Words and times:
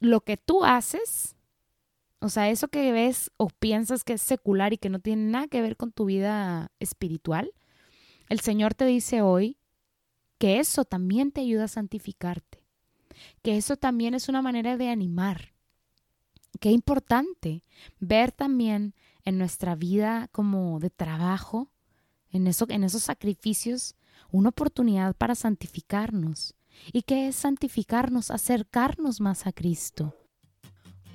lo 0.00 0.20
que 0.20 0.36
tú 0.36 0.64
haces, 0.64 1.36
o 2.20 2.28
sea, 2.28 2.50
eso 2.50 2.68
que 2.68 2.92
ves 2.92 3.30
o 3.36 3.48
piensas 3.48 4.04
que 4.04 4.14
es 4.14 4.22
secular 4.22 4.72
y 4.72 4.78
que 4.78 4.90
no 4.90 5.00
tiene 5.00 5.30
nada 5.30 5.48
que 5.48 5.62
ver 5.62 5.76
con 5.76 5.92
tu 5.92 6.06
vida 6.06 6.70
espiritual, 6.80 7.52
el 8.28 8.40
Señor 8.40 8.74
te 8.74 8.84
dice 8.84 9.22
hoy 9.22 9.58
que 10.38 10.58
eso 10.58 10.84
también 10.84 11.32
te 11.32 11.40
ayuda 11.40 11.64
a 11.64 11.68
santificarte, 11.68 12.64
que 13.42 13.56
eso 13.56 13.76
también 13.76 14.14
es 14.14 14.28
una 14.28 14.42
manera 14.42 14.76
de 14.76 14.88
animar. 14.88 15.52
Qué 16.60 16.70
importante 16.70 17.64
ver 18.00 18.32
también 18.32 18.94
en 19.24 19.38
nuestra 19.38 19.74
vida 19.74 20.28
como 20.32 20.80
de 20.80 20.90
trabajo, 20.90 21.70
en, 22.30 22.46
eso, 22.46 22.66
en 22.68 22.84
esos 22.84 23.02
sacrificios, 23.02 23.94
una 24.30 24.50
oportunidad 24.50 25.14
para 25.14 25.34
santificarnos. 25.34 26.54
¿Y 26.92 27.02
qué 27.02 27.28
es 27.28 27.36
santificarnos? 27.36 28.30
Acercarnos 28.30 29.20
más 29.20 29.46
a 29.46 29.52
Cristo. 29.52 30.14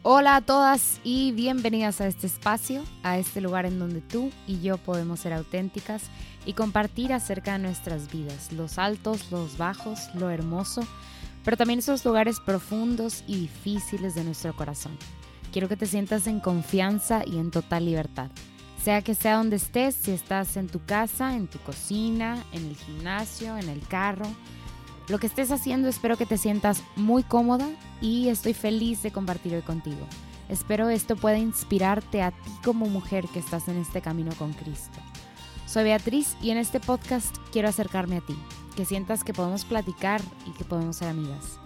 Hola 0.06 0.36
a 0.36 0.42
todas 0.42 1.00
y 1.06 1.32
bienvenidas 1.32 2.02
a 2.02 2.08
este 2.08 2.28
espacio, 2.28 2.84
a 3.04 3.18
este 3.18 3.40
lugar 3.40 3.66
en 3.66 3.80
donde 3.80 4.02
tú 4.02 4.32
y 4.46 4.60
yo 4.60 4.78
podemos 4.78 5.22
ser 5.22 5.32
auténticas 5.32 6.04
y 6.46 6.54
compartir 6.54 7.14
acerca 7.14 7.54
de 7.54 7.60
nuestras 7.60 8.12
vidas, 8.12 8.52
los 8.52 8.78
altos, 8.78 9.32
los 9.32 9.58
bajos, 9.58 10.14
lo 10.14 10.30
hermoso, 10.30 10.86
pero 11.46 11.56
también 11.56 11.80
esos 11.80 12.04
lugares 12.04 12.42
profundos 12.42 13.24
y 13.28 13.40
difíciles 13.40 14.14
de 14.14 14.26
nuestro 14.26 14.54
corazón. 14.56 14.98
Quiero 15.54 15.70
que 15.70 15.78
te 15.78 15.86
sientas 15.86 16.28
en 16.28 16.42
confianza 16.42 17.24
y 17.26 17.38
en 17.38 17.50
total 17.50 17.86
libertad. 17.86 18.30
Sea 18.84 19.02
que 19.02 19.16
sea 19.16 19.38
donde 19.38 19.56
estés, 19.56 19.96
si 19.96 20.12
estás 20.12 20.58
en 20.58 20.68
tu 20.68 20.84
casa, 20.84 21.34
en 21.36 21.48
tu 21.48 21.60
cocina, 21.60 22.44
en 22.52 22.66
el 22.66 22.76
gimnasio, 22.76 23.58
en 23.58 23.70
el 23.70 23.80
carro, 23.88 24.28
lo 25.08 25.20
que 25.20 25.28
estés 25.28 25.52
haciendo 25.52 25.90
espero 25.90 26.18
que 26.18 26.26
te 26.26 26.38
sientas 26.38 26.84
muy 26.96 27.24
cómoda 27.24 27.68
y 28.02 28.30
estoy 28.30 28.54
feliz 28.54 29.04
de 29.04 29.12
compartir 29.12 29.56
hoy 29.56 29.62
contigo. 29.62 30.08
Espero 30.50 30.90
esto 30.90 31.16
pueda 31.16 31.38
inspirarte 31.38 32.22
a 32.22 32.32
ti 32.32 32.52
como 32.64 32.88
mujer 32.88 33.26
que 33.34 33.40
estás 33.40 33.68
en 33.68 33.78
este 33.78 34.02
camino 34.02 34.32
con 34.38 34.54
Cristo. 34.54 35.00
Soy 35.66 35.86
Beatriz 35.86 36.36
y 36.42 36.52
en 36.52 36.58
este 36.58 36.80
podcast 36.80 37.36
quiero 37.52 37.70
acercarme 37.70 38.18
a 38.18 38.22
ti, 38.22 38.36
que 38.76 38.86
sientas 38.86 39.24
que 39.24 39.34
podemos 39.34 39.66
platicar 39.66 40.22
y 40.46 40.52
que 40.52 40.66
podemos 40.66 40.98
ser 40.98 41.08
amigas. 41.08 41.60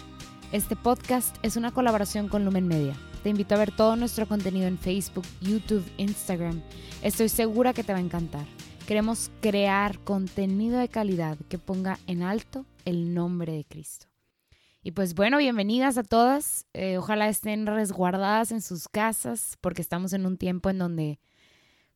Este 0.51 0.75
podcast 0.75 1.35
es 1.43 1.57
una 1.57 1.71
colaboración 1.71 2.29
con 2.29 2.45
Lumen 2.45 2.67
Media 2.67 2.95
te 3.27 3.31
invito 3.31 3.55
a 3.55 3.57
ver 3.57 3.71
todo 3.71 3.97
nuestro 3.97 4.25
contenido 4.25 4.67
en 4.67 4.77
Facebook, 4.77 5.25
YouTube, 5.41 5.83
Instagram. 5.97 6.61
Estoy 7.01 7.27
segura 7.27 7.73
que 7.73 7.83
te 7.83 7.91
va 7.91 7.99
a 7.99 8.01
encantar. 8.01 8.45
Queremos 8.87 9.31
crear 9.41 9.99
contenido 9.99 10.79
de 10.79 10.87
calidad 10.87 11.37
que 11.49 11.57
ponga 11.57 11.99
en 12.07 12.23
alto 12.23 12.65
el 12.87 13.13
nombre 13.13 13.51
de 13.51 13.65
Cristo. 13.65 14.07
Y 14.81 14.91
pues 14.91 15.13
bueno, 15.13 15.39
bienvenidas 15.39 15.97
a 15.97 16.03
todas. 16.03 16.65
Eh, 16.73 16.97
ojalá 16.97 17.27
estén 17.27 17.65
resguardadas 17.65 18.53
en 18.53 18.61
sus 18.61 18.87
casas 18.87 19.57
porque 19.59 19.81
estamos 19.81 20.13
en 20.13 20.25
un 20.25 20.37
tiempo 20.37 20.69
en 20.69 20.77
donde 20.77 21.19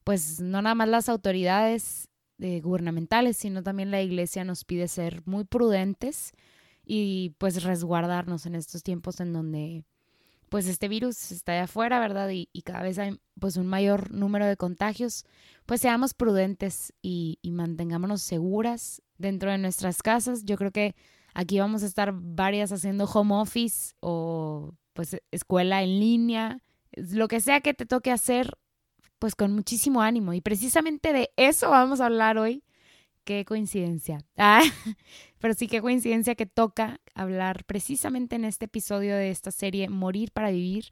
pues 0.03 0.41
no 0.41 0.61
nada 0.61 0.75
más 0.75 0.89
las 0.89 1.07
autoridades 1.07 2.09
eh, 2.39 2.59
gubernamentales, 2.59 3.37
sino 3.37 3.63
también 3.63 3.89
la 3.89 4.01
iglesia 4.01 4.43
nos 4.43 4.65
pide 4.65 4.89
ser 4.89 5.21
muy 5.25 5.45
prudentes 5.45 6.33
y 6.83 7.35
pues 7.37 7.63
resguardarnos 7.63 8.45
en 8.45 8.55
estos 8.55 8.83
tiempos 8.83 9.21
en 9.21 9.31
donde 9.31 9.85
pues 10.49 10.67
este 10.67 10.89
virus 10.89 11.31
está 11.31 11.53
de 11.53 11.59
afuera, 11.59 12.01
¿verdad? 12.01 12.29
Y, 12.29 12.49
cada 12.63 12.83
vez 12.83 12.99
hay 12.99 13.17
pues 13.39 13.55
un 13.55 13.67
mayor 13.67 14.11
número 14.11 14.45
de 14.45 14.57
contagios, 14.57 15.23
pues 15.65 15.79
seamos 15.79 16.13
prudentes 16.13 16.91
y, 17.01 17.39
y, 17.41 17.51
mantengámonos 17.51 18.21
seguras 18.21 19.01
dentro 19.21 19.51
de 19.51 19.57
nuestras 19.57 20.01
casas. 20.01 20.43
Yo 20.45 20.57
creo 20.57 20.71
que 20.71 20.95
aquí 21.33 21.59
vamos 21.59 21.83
a 21.83 21.85
estar 21.85 22.13
varias 22.13 22.71
haciendo 22.71 23.05
home 23.05 23.35
office 23.35 23.93
o 23.99 24.73
pues 24.93 25.17
escuela 25.31 25.83
en 25.83 25.99
línea, 25.99 26.59
lo 26.91 27.27
que 27.27 27.39
sea 27.39 27.61
que 27.61 27.73
te 27.73 27.85
toque 27.85 28.11
hacer, 28.11 28.57
pues 29.19 29.35
con 29.35 29.53
muchísimo 29.53 30.01
ánimo. 30.01 30.33
Y 30.33 30.41
precisamente 30.41 31.13
de 31.13 31.31
eso 31.37 31.69
vamos 31.69 32.01
a 32.01 32.07
hablar 32.07 32.37
hoy 32.37 32.63
qué 33.23 33.45
coincidencia. 33.45 34.19
Ah, 34.37 34.63
pero 35.39 35.53
sí, 35.53 35.67
qué 35.67 35.81
coincidencia 35.81 36.35
que 36.35 36.45
toca 36.45 36.99
hablar 37.13 37.63
precisamente 37.65 38.35
en 38.35 38.45
este 38.45 38.65
episodio 38.65 39.15
de 39.15 39.29
esta 39.29 39.51
serie 39.51 39.89
Morir 39.89 40.31
para 40.31 40.51
Vivir. 40.51 40.85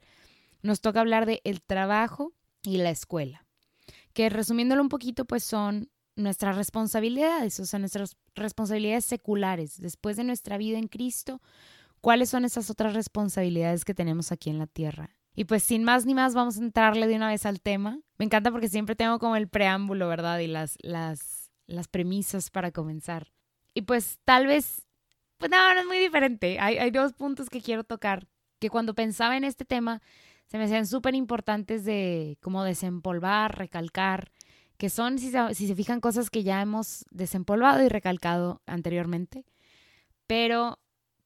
Nos 0.62 0.80
toca 0.80 1.00
hablar 1.00 1.26
de 1.26 1.40
el 1.44 1.62
trabajo 1.62 2.32
y 2.62 2.78
la 2.78 2.90
escuela. 2.90 3.46
Que 4.12 4.28
resumiéndolo 4.28 4.82
un 4.82 4.88
poquito, 4.88 5.24
pues 5.24 5.44
son 5.44 5.88
nuestras 6.22 6.56
responsabilidades, 6.56 7.58
o 7.60 7.66
sea, 7.66 7.78
nuestras 7.78 8.16
responsabilidades 8.34 9.04
seculares. 9.04 9.80
Después 9.80 10.16
de 10.16 10.24
nuestra 10.24 10.58
vida 10.58 10.78
en 10.78 10.88
Cristo, 10.88 11.40
¿cuáles 12.00 12.30
son 12.30 12.44
esas 12.44 12.70
otras 12.70 12.94
responsabilidades 12.94 13.84
que 13.84 13.94
tenemos 13.94 14.32
aquí 14.32 14.50
en 14.50 14.58
la 14.58 14.66
tierra? 14.66 15.16
Y 15.34 15.44
pues 15.44 15.62
sin 15.62 15.84
más 15.84 16.06
ni 16.06 16.14
más 16.14 16.34
vamos 16.34 16.58
a 16.58 16.62
entrarle 16.62 17.06
de 17.06 17.16
una 17.16 17.28
vez 17.28 17.46
al 17.46 17.60
tema. 17.60 18.00
Me 18.18 18.24
encanta 18.24 18.50
porque 18.50 18.68
siempre 18.68 18.96
tengo 18.96 19.18
como 19.18 19.36
el 19.36 19.48
preámbulo, 19.48 20.08
¿verdad? 20.08 20.38
Y 20.40 20.48
las, 20.48 20.76
las 20.82 21.40
las 21.70 21.88
premisas 21.88 22.50
para 22.50 22.72
comenzar. 22.72 23.32
Y 23.74 23.82
pues 23.82 24.18
tal 24.24 24.46
vez, 24.46 24.86
pues 25.38 25.50
no, 25.50 25.74
no 25.74 25.80
es 25.80 25.86
muy 25.86 25.98
diferente. 25.98 26.58
Hay, 26.60 26.78
hay 26.78 26.90
dos 26.90 27.12
puntos 27.12 27.48
que 27.48 27.62
quiero 27.62 27.84
tocar, 27.84 28.26
que 28.58 28.70
cuando 28.70 28.94
pensaba 28.94 29.36
en 29.36 29.44
este 29.44 29.64
tema 29.64 30.02
se 30.46 30.58
me 30.58 30.64
hacían 30.64 30.86
súper 30.86 31.14
importantes 31.14 31.84
de 31.84 32.36
como 32.42 32.64
desempolvar, 32.64 33.56
recalcar, 33.56 34.32
que 34.80 34.88
son, 34.88 35.18
si 35.18 35.30
se, 35.30 35.54
si 35.54 35.68
se 35.68 35.74
fijan, 35.74 36.00
cosas 36.00 36.30
que 36.30 36.42
ya 36.42 36.62
hemos 36.62 37.04
desempolvado 37.10 37.84
y 37.84 37.90
recalcado 37.90 38.62
anteriormente. 38.64 39.44
Pero, 40.26 40.78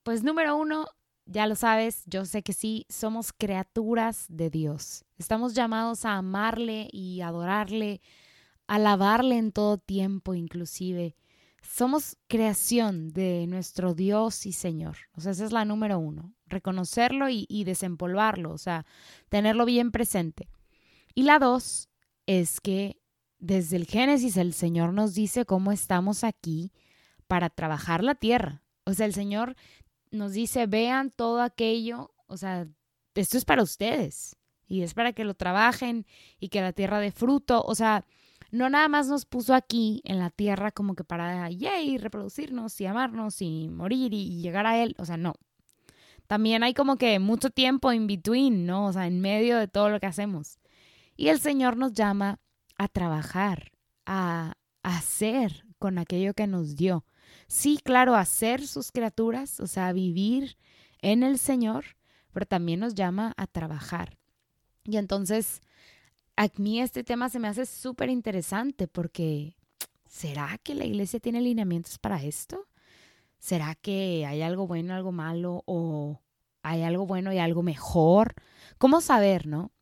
pues 0.02 0.24
número 0.24 0.56
uno, 0.56 0.86
ya 1.24 1.46
lo 1.46 1.54
sabes, 1.54 2.02
yo 2.06 2.24
sé 2.24 2.42
que 2.42 2.52
sí, 2.52 2.84
somos 2.88 3.32
criaturas 3.32 4.26
de 4.28 4.50
Dios. 4.50 5.04
Estamos 5.18 5.54
llamados 5.54 6.04
a 6.04 6.16
amarle 6.16 6.88
y 6.90 7.20
adorarle, 7.20 8.00
alabarle 8.66 9.38
en 9.38 9.52
todo 9.52 9.78
tiempo 9.78 10.34
inclusive. 10.34 11.14
Somos 11.62 12.16
creación 12.26 13.12
de 13.12 13.46
nuestro 13.46 13.94
Dios 13.94 14.46
y 14.46 14.52
Señor. 14.52 14.96
O 15.16 15.20
sea, 15.20 15.30
esa 15.30 15.44
es 15.44 15.52
la 15.52 15.64
número 15.64 16.00
uno. 16.00 16.34
Reconocerlo 16.46 17.28
y, 17.28 17.46
y 17.48 17.62
desempolvarlo, 17.62 18.50
o 18.50 18.58
sea, 18.58 18.84
tenerlo 19.28 19.64
bien 19.64 19.92
presente. 19.92 20.48
Y 21.14 21.22
la 21.22 21.38
dos 21.38 21.88
es 22.26 22.60
que 22.60 22.98
desde 23.38 23.76
el 23.76 23.86
Génesis 23.86 24.36
el 24.36 24.54
Señor 24.54 24.92
nos 24.92 25.14
dice 25.14 25.44
cómo 25.44 25.72
estamos 25.72 26.24
aquí 26.24 26.72
para 27.26 27.50
trabajar 27.50 28.02
la 28.02 28.14
tierra. 28.14 28.62
O 28.84 28.94
sea, 28.94 29.06
el 29.06 29.14
Señor 29.14 29.56
nos 30.10 30.32
dice, 30.32 30.66
vean 30.66 31.10
todo 31.10 31.42
aquello, 31.42 32.14
o 32.26 32.36
sea, 32.36 32.66
esto 33.14 33.38
es 33.38 33.44
para 33.44 33.62
ustedes 33.62 34.36
y 34.66 34.82
es 34.82 34.94
para 34.94 35.12
que 35.12 35.24
lo 35.24 35.34
trabajen 35.34 36.06
y 36.38 36.48
que 36.48 36.60
la 36.60 36.72
tierra 36.72 36.98
dé 36.98 37.12
fruto. 37.12 37.62
O 37.62 37.74
sea, 37.74 38.04
no 38.50 38.68
nada 38.70 38.88
más 38.88 39.08
nos 39.08 39.26
puso 39.26 39.54
aquí 39.54 40.00
en 40.04 40.18
la 40.18 40.30
tierra 40.30 40.70
como 40.70 40.94
que 40.94 41.04
para, 41.04 41.50
yay, 41.50 41.98
reproducirnos 41.98 42.80
y 42.80 42.86
amarnos 42.86 43.42
y 43.42 43.68
morir 43.68 44.14
y, 44.14 44.40
llegar 44.40 44.66
a 44.66 44.82
Él. 44.82 44.94
O 44.98 45.04
sea, 45.04 45.16
no. 45.16 45.34
También 46.26 46.62
hay 46.62 46.72
como 46.72 46.96
que 46.96 47.18
mucho 47.18 47.50
tiempo 47.50 47.92
in 47.92 48.06
between, 48.06 48.64
¿no? 48.64 48.86
O 48.86 48.92
sea, 48.92 49.06
en 49.06 49.20
medio 49.20 49.58
de 49.58 49.68
todo 49.68 49.90
lo 49.90 50.00
que 50.00 50.06
hacemos. 50.06 50.58
Y 51.16 51.28
el 51.28 51.40
Señor 51.40 51.76
nos 51.76 51.92
llama 51.92 52.40
a 52.84 52.88
trabajar, 52.88 53.72
a, 54.06 54.54
hacer 54.82 55.64
con 55.78 55.96
aquello 55.96 56.34
que 56.34 56.46
nos 56.46 56.76
dio. 56.76 57.06
Sí, 57.46 57.80
claro, 57.82 58.14
a 58.14 58.24
ser 58.26 58.66
sus 58.66 58.92
criaturas, 58.92 59.58
o 59.60 59.66
sea, 59.66 59.92
vivir 59.94 60.58
en 61.00 61.22
el 61.22 61.38
Señor, 61.38 61.96
pero 62.32 62.44
también 62.44 62.80
nos 62.80 62.94
llama 62.94 63.32
a 63.38 63.46
trabajar. 63.46 64.18
Y 64.84 64.98
entonces, 64.98 65.62
a 66.36 66.48
mí 66.58 66.82
este 66.82 67.02
tema 67.02 67.30
se 67.30 67.38
me 67.38 67.48
hace 67.48 67.64
súper 67.64 68.10
interesante 68.10 68.86
porque 68.86 69.56
¿será 70.06 70.58
que 70.62 70.74
la 70.74 70.84
iglesia 70.84 71.18
tiene 71.18 71.40
lineamientos 71.40 71.98
para 71.98 72.22
esto? 72.22 72.68
¿Será 73.38 73.74
que 73.74 74.26
hay 74.26 74.42
algo 74.42 74.66
bueno, 74.66 74.94
algo 74.94 75.12
malo 75.12 75.62
o 75.66 76.20
hay 76.62 76.82
algo 76.82 77.06
bueno 77.06 77.32
y 77.32 77.38
algo 77.38 77.62
mejor? 77.62 78.34
¿Cómo 78.76 79.00
saber, 79.00 79.46
no? 79.46 79.72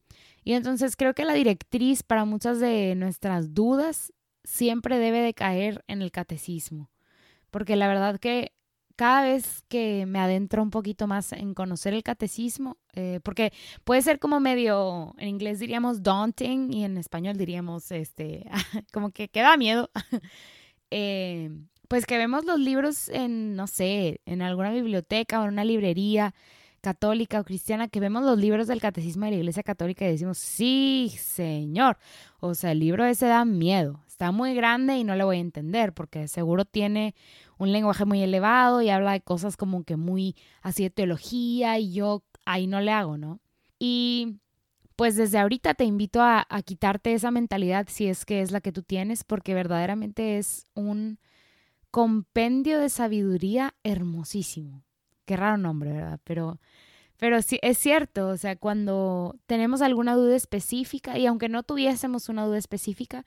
Y 0.44 0.54
entonces 0.54 0.96
creo 0.96 1.14
que 1.14 1.24
la 1.24 1.34
directriz 1.34 2.02
para 2.02 2.24
muchas 2.24 2.58
de 2.60 2.94
nuestras 2.94 3.54
dudas 3.54 4.12
siempre 4.44 4.98
debe 4.98 5.20
de 5.20 5.34
caer 5.34 5.84
en 5.86 6.02
el 6.02 6.10
catecismo, 6.10 6.90
porque 7.50 7.76
la 7.76 7.88
verdad 7.88 8.18
que 8.18 8.52
cada 8.96 9.22
vez 9.22 9.64
que 9.68 10.06
me 10.06 10.18
adentro 10.18 10.62
un 10.62 10.70
poquito 10.70 11.06
más 11.06 11.32
en 11.32 11.54
conocer 11.54 11.94
el 11.94 12.02
catecismo, 12.02 12.76
eh, 12.94 13.20
porque 13.22 13.52
puede 13.84 14.02
ser 14.02 14.18
como 14.18 14.40
medio, 14.40 15.14
en 15.18 15.28
inglés 15.28 15.58
diríamos 15.60 16.02
daunting 16.02 16.72
y 16.72 16.84
en 16.84 16.98
español 16.98 17.36
diríamos, 17.36 17.90
este, 17.90 18.44
como 18.92 19.10
que, 19.10 19.28
que 19.28 19.40
da 19.40 19.56
miedo, 19.56 19.90
eh, 20.90 21.50
pues 21.88 22.06
que 22.06 22.18
vemos 22.18 22.44
los 22.44 22.58
libros 22.58 23.08
en, 23.08 23.54
no 23.54 23.66
sé, 23.66 24.20
en 24.26 24.42
alguna 24.42 24.72
biblioteca 24.72 25.40
o 25.40 25.44
en 25.44 25.50
una 25.50 25.64
librería 25.64 26.34
católica 26.82 27.40
o 27.40 27.44
cristiana, 27.44 27.88
que 27.88 28.00
vemos 28.00 28.24
los 28.24 28.38
libros 28.38 28.66
del 28.66 28.80
catecismo 28.80 29.24
de 29.24 29.30
la 29.30 29.36
Iglesia 29.38 29.62
Católica 29.62 30.04
y 30.04 30.10
decimos, 30.10 30.36
sí, 30.38 31.14
señor, 31.16 31.96
o 32.40 32.54
sea, 32.54 32.72
el 32.72 32.80
libro 32.80 33.06
ese 33.06 33.26
da 33.26 33.44
miedo, 33.44 34.02
está 34.06 34.32
muy 34.32 34.54
grande 34.54 34.98
y 34.98 35.04
no 35.04 35.16
le 35.16 35.24
voy 35.24 35.38
a 35.38 35.40
entender, 35.40 35.94
porque 35.94 36.28
seguro 36.28 36.64
tiene 36.64 37.14
un 37.56 37.72
lenguaje 37.72 38.04
muy 38.04 38.20
elevado 38.20 38.82
y 38.82 38.90
habla 38.90 39.12
de 39.12 39.20
cosas 39.20 39.56
como 39.56 39.84
que 39.84 39.96
muy 39.96 40.36
así 40.60 40.82
de 40.82 40.90
teología 40.90 41.78
y 41.78 41.94
yo 41.94 42.24
ahí 42.44 42.66
no 42.66 42.80
le 42.80 42.90
hago, 42.90 43.16
¿no? 43.16 43.40
Y 43.78 44.40
pues 44.96 45.16
desde 45.16 45.38
ahorita 45.38 45.74
te 45.74 45.84
invito 45.84 46.20
a, 46.20 46.46
a, 46.48 46.62
quitarte 46.62 47.14
esa 47.14 47.30
mentalidad 47.30 47.86
si 47.88 48.08
es 48.08 48.24
que 48.24 48.42
es 48.42 48.50
la 48.50 48.60
que 48.60 48.72
tú 48.72 48.82
tienes, 48.82 49.24
porque 49.24 49.54
verdaderamente 49.54 50.38
es 50.38 50.66
un 50.74 51.18
compendio 51.90 52.80
de 52.80 52.88
sabiduría 52.88 53.74
hermosísimo. 53.84 54.82
Qué 55.32 55.36
raro 55.38 55.56
nombre, 55.56 55.94
¿verdad? 55.94 56.20
Pero, 56.24 56.60
pero 57.16 57.40
sí, 57.40 57.58
es 57.62 57.78
cierto, 57.78 58.28
o 58.28 58.36
sea, 58.36 58.54
cuando 58.54 59.34
tenemos 59.46 59.80
alguna 59.80 60.14
duda 60.14 60.36
específica, 60.36 61.18
y 61.18 61.24
aunque 61.24 61.48
no 61.48 61.62
tuviésemos 61.62 62.28
una 62.28 62.44
duda 62.44 62.58
específica, 62.58 63.24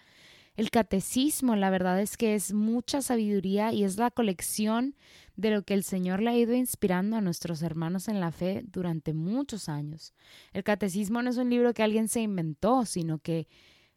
el 0.56 0.69
catecismo, 0.69 1.56
la 1.56 1.72
verdad 1.72 2.00
es 2.00 2.16
que 2.16 2.36
es 2.36 2.54
mucha 2.54 3.02
sabiduría 3.02 3.74
y 3.74 3.84
es 3.84 3.98
la 3.98 4.12
colección 4.12 4.96
de 5.36 5.50
lo 5.50 5.63
que 5.63 5.74
el 5.74 5.84
Señor 5.84 6.22
le 6.22 6.30
ha 6.30 6.38
ido 6.38 6.54
inspirando 6.54 7.18
a 7.18 7.22
nuestros 7.22 7.63
hermanos 7.63 8.08
en 8.08 8.19
la 8.19 8.31
fe 8.31 8.62
durante 8.68 9.16
muchos 9.16 9.68
años. 9.68 10.13
El 10.54 10.63
catecismo 10.63 11.24
no 11.24 11.31
es 11.31 11.38
un 11.38 11.50
libro 11.50 11.74
que 11.74 11.81
alguien 11.81 12.08
se 12.08 12.22
inventó, 12.22 12.86
sino 12.86 13.18
que 13.18 13.48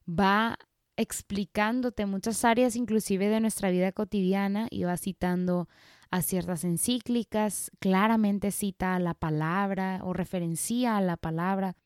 va 0.08 0.56
explicándote 0.96 2.06
muchas 2.06 2.42
áreas 2.46 2.74
inclusive 2.74 3.28
de 3.28 3.40
nuestra 3.40 3.70
vida 3.70 3.92
cotidiana 3.92 4.66
y 4.70 4.84
va 4.84 4.96
citando 4.96 5.68
a 6.10 6.22
ciertas 6.22 6.64
encíclicas, 6.64 7.70
claramente 7.80 8.50
cita 8.50 8.94
a 8.94 8.98
la 8.98 9.14
palabra 9.14 10.00
o 10.04 10.12
referencia 10.12 10.96
a 10.96 11.00
la 11.00 11.16
palabra. 11.16 11.76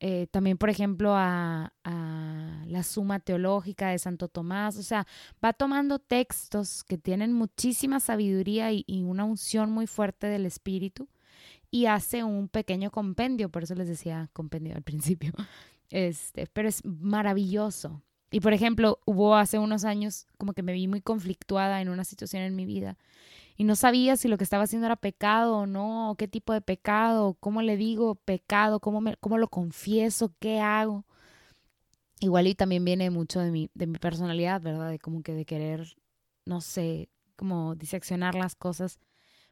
Eh, 0.00 0.28
también, 0.30 0.58
por 0.58 0.70
ejemplo, 0.70 1.14
a, 1.16 1.72
la 1.84 2.82
Suma 2.82 3.18
Teológica 3.18 3.88
de 3.88 3.98
Santo 3.98 4.28
Tomás. 4.28 4.76
O 4.76 4.82
sea, 4.82 5.06
va 5.42 5.52
tomando 5.52 5.98
textos 5.98 6.84
que 6.84 6.98
tienen 6.98 7.32
muchísima 7.32 7.98
sabiduría 7.98 8.70
y, 8.72 8.84
y, 8.86 9.02
una 9.02 9.24
unción 9.24 9.70
muy 9.70 9.86
fuerte 9.86 10.26
del 10.26 10.44
Espíritu 10.44 11.08
y 11.70 11.86
hace 11.86 12.24
un 12.24 12.48
pequeño 12.48 12.90
compendio, 12.90 13.48
por 13.48 13.62
eso 13.62 13.74
les 13.74 13.88
decía 13.88 14.30
compendio 14.32 14.76
al 14.76 14.82
principio. 14.82 15.32
Este, 15.90 16.46
pero 16.52 16.68
es 16.68 16.84
maravilloso. 16.84 18.02
Y 18.30 18.40
por 18.40 18.52
ejemplo, 18.52 19.00
hubo 19.06 19.34
hace 19.34 19.58
unos 19.58 19.86
años 19.86 20.26
como 20.36 20.52
que 20.52 20.62
me 20.62 20.74
vi 20.74 20.86
muy 20.86 21.00
conflictuada 21.00 21.80
en 21.80 21.88
una 21.88 22.04
situación 22.04 22.42
en 22.42 22.54
mi 22.54 22.66
vida 22.66 22.98
y 23.58 23.64
no 23.64 23.74
sabía 23.74 24.16
si 24.16 24.28
lo 24.28 24.38
que 24.38 24.44
estaba 24.44 24.62
haciendo 24.62 24.86
era 24.86 24.94
pecado 24.94 25.58
o 25.58 25.66
no, 25.66 26.12
o 26.12 26.14
qué 26.14 26.28
tipo 26.28 26.52
de 26.52 26.60
pecado, 26.60 27.36
cómo 27.40 27.60
le 27.60 27.76
digo 27.76 28.14
pecado, 28.14 28.78
cómo, 28.78 29.02
cómo 29.18 29.36
lo 29.36 29.48
confieso, 29.48 30.32
qué 30.38 30.60
hago. 30.60 31.04
Igual 32.20 32.46
y 32.46 32.54
también 32.54 32.84
viene 32.84 33.10
mucho 33.10 33.40
de 33.40 33.50
mi, 33.50 33.68
de 33.74 33.88
mi 33.88 33.98
personalidad, 33.98 34.60
¿verdad? 34.62 34.90
De 34.90 35.00
como 35.00 35.24
que 35.24 35.34
de 35.34 35.44
querer, 35.44 35.96
no 36.44 36.60
sé, 36.60 37.10
como 37.34 37.74
diseccionar 37.74 38.36
las 38.36 38.54
cosas. 38.54 39.00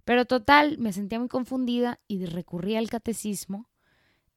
Pero 0.04 0.24
total, 0.24 0.78
me 0.78 0.92
sentía 0.92 1.18
muy 1.18 1.28
confundida 1.28 1.98
y 2.06 2.26
recurrí 2.26 2.76
al 2.76 2.88
catecismo 2.88 3.68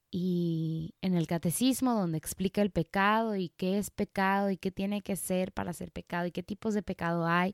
y 0.09 0.95
en 1.01 1.13
el 1.13 1.27
catecismo 1.27 1.93
donde 1.93 2.17
explica 2.17 2.63
el 2.63 2.71
pecado 2.71 3.35
y 3.35 3.49
qué 3.49 3.77
es 3.77 3.91
pecado 3.91 4.49
y 4.49 4.57
qué 4.57 4.71
tiene 4.71 5.03
que 5.03 5.15
ser 5.15 5.51
para 5.51 5.73
ser 5.73 5.91
pecado 5.91 6.25
y 6.25 6.31
qué 6.31 6.41
tipos 6.41 6.73
de 6.73 6.81
pecado 6.81 7.27
hay, 7.27 7.53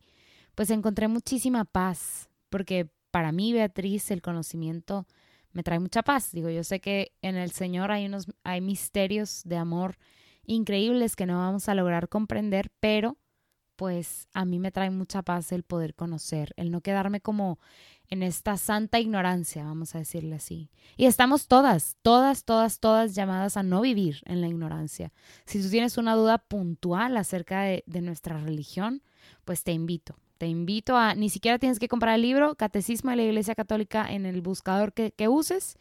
pues 0.56 0.70
encontré 0.70 1.08
muchísima 1.08 1.66
paz, 1.66 2.30
porque 2.50 2.90
para 3.12 3.32
mí, 3.32 3.54
Beatriz, 3.54 4.12
el 4.12 4.22
conocimiento 4.22 5.06
me 5.52 5.64
trae 5.64 5.80
mucha 5.80 6.04
paz. 6.04 6.32
Digo, 6.32 6.50
yo 6.50 6.64
sé 6.64 6.82
que 6.82 7.14
en 7.22 7.36
el 7.36 7.52
Señor 7.52 7.92
hay 7.92 8.06
unos 8.06 8.28
hay 8.44 8.62
misterios 8.62 9.42
de 9.46 9.58
amor 9.58 9.98
increíbles 10.46 11.16
que 11.16 11.26
no 11.26 11.38
vamos 11.38 11.70
a 11.70 11.76
lograr 11.76 12.10
comprender, 12.10 12.72
pero 12.80 13.18
pues 13.76 14.28
a 14.34 14.46
mí 14.46 14.60
me 14.60 14.72
trae 14.72 14.90
mucha 14.90 15.22
paz 15.22 15.52
el 15.52 15.64
poder 15.64 15.96
conocer, 15.96 16.54
el 16.56 16.72
no 16.72 16.82
quedarme 16.82 17.22
como 17.22 17.60
en 18.10 18.24
esta 18.24 18.58
santa 18.58 19.00
ignorancia, 19.00 19.64
vamos 19.64 19.96
a 19.96 20.00
decirle 20.00 20.36
así. 20.36 20.70
Y 20.96 21.06
estamos 21.06 21.48
todas, 21.48 21.98
todas, 22.02 22.46
todas, 22.46 22.80
todas 22.80 23.16
llamadas 23.16 23.58
a 23.58 23.64
no 23.64 23.82
vivir 23.82 24.22
en 24.26 24.42
la 24.42 24.48
ignorancia. 24.48 25.12
Si 25.46 25.62
tú 25.62 25.70
tienes 25.70 25.98
una 25.98 26.16
duda 26.16 26.38
puntual 26.38 27.18
acerca 27.18 27.64
de, 27.64 27.84
de 27.88 28.02
nuestra 28.02 28.38
religión, 28.38 29.04
pues 29.44 29.64
te 29.64 29.72
invito, 29.72 30.16
te 30.38 30.48
invito 30.48 30.98
a, 30.98 31.16
ni 31.16 31.30
siquiera 31.30 31.60
tienes 31.60 31.80
que 31.80 31.88
comprar 31.88 32.16
el 32.16 32.22
libro, 32.22 32.56
Catecismo 32.56 33.12
de 33.12 33.18
la 33.18 33.24
Iglesia 33.24 33.56
Católica 33.56 34.06
en 34.10 34.26
el 34.26 34.42
buscador 34.42 34.94
que, 34.94 35.28
uses 35.28 35.78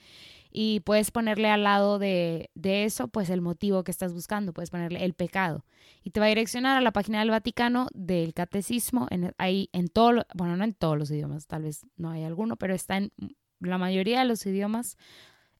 y 0.50 0.80
puedes 0.80 1.10
ponerle 1.10 1.50
al 1.50 1.64
lado 1.64 1.98
de, 1.98 2.50
eso, 2.62 3.08
pues 3.08 3.30
el 3.30 3.40
motivo 3.40 3.84
que 3.84 3.90
estás 3.90 4.12
buscando, 4.12 4.52
puedes 4.52 4.70
ponerle 4.70 5.04
el 5.04 5.14
pecado. 5.14 5.64
Y 6.02 6.10
te 6.10 6.20
va 6.20 6.26
a 6.26 6.28
direccionar 6.28 6.76
a 6.76 6.80
la 6.80 6.92
página 6.92 7.18
del 7.20 7.30
Vaticano 7.30 7.88
del 7.92 8.34
Catecismo, 8.34 9.08
en, 9.10 9.34
ahí 9.38 9.68
en 9.72 9.88
todo, 9.88 10.24
bueno, 10.34 10.56
no 10.56 10.64
en 10.64 10.74
todos 10.74 10.96
los 10.96 11.10
idiomas, 11.10 11.46
tal 11.46 11.62
vez 11.62 11.86
no 11.96 12.10
hay 12.10 12.24
alguno, 12.24 12.56
pero 12.56 12.74
está 12.74 12.96
en 12.96 13.12
la 13.60 13.78
mayoría 13.78 14.20
de 14.20 14.26
los 14.26 14.46
idiomas 14.46 14.96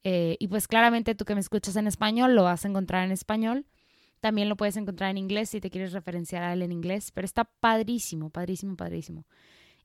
eh, 0.05 0.37
y 0.39 0.49
pues 0.49 0.69
claramente 0.69 1.15
tú 1.15 1.25
que 1.25 1.35
me 1.35 1.41
escuchas 1.41 1.77
en 1.77 1.87
español 1.87 2.35
lo 2.35 2.45
vas 2.45 2.65
a 2.65 2.69
encontrar 2.69 3.05
en 3.05 3.11
español 3.11 3.65
también 4.25 4.49
lo 4.49 4.57
puedes 4.57 4.79
encontrar 4.79 5.11
en 5.11 5.19
inglés 5.19 5.51
si 5.51 5.61
te 5.61 5.69
quieres 5.69 5.93
referenciar 5.93 6.43
a 6.43 6.55
él 6.55 6.63
en 6.63 6.73
inglés, 6.73 7.11
pero 7.13 7.27
está 7.27 7.45
padrísimo, 7.45 8.31
padrísimo, 8.31 8.75
padrísimo. 8.75 9.27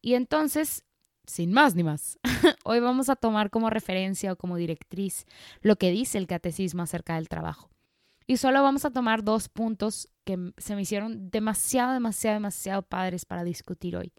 Y 0.02 0.14
entonces, 0.14 0.86
sin 1.26 1.52
más 1.52 1.76
ni 1.76 1.84
más, 1.84 2.18
hoy 2.64 2.80
vamos 2.80 3.10
a 3.10 3.18
tomar 3.18 3.50
como 3.50 3.70
referencia 3.70 4.32
o 4.32 4.38
como 4.38 4.56
directriz 4.56 5.26
lo 5.60 5.76
que 5.76 5.92
dice 5.92 6.18
el 6.18 6.26
catecismo 6.26 6.84
acerca 6.84 7.16
del 7.16 7.28
trabajo. 7.28 7.70
Y 8.28 8.38
solo 8.38 8.64
vamos 8.64 8.86
a 8.86 8.92
tomar 8.92 9.26
dos 9.26 9.50
puntos 9.50 10.08
que 10.24 10.54
se 10.56 10.74
me 10.74 10.84
hicieron 10.84 11.30
demasiado, 11.30 11.92
demasiado, 11.92 12.36
demasiado 12.36 12.84
padres 12.84 13.26
para 13.26 13.44
discutir 13.44 13.98
hoy. 13.98 14.14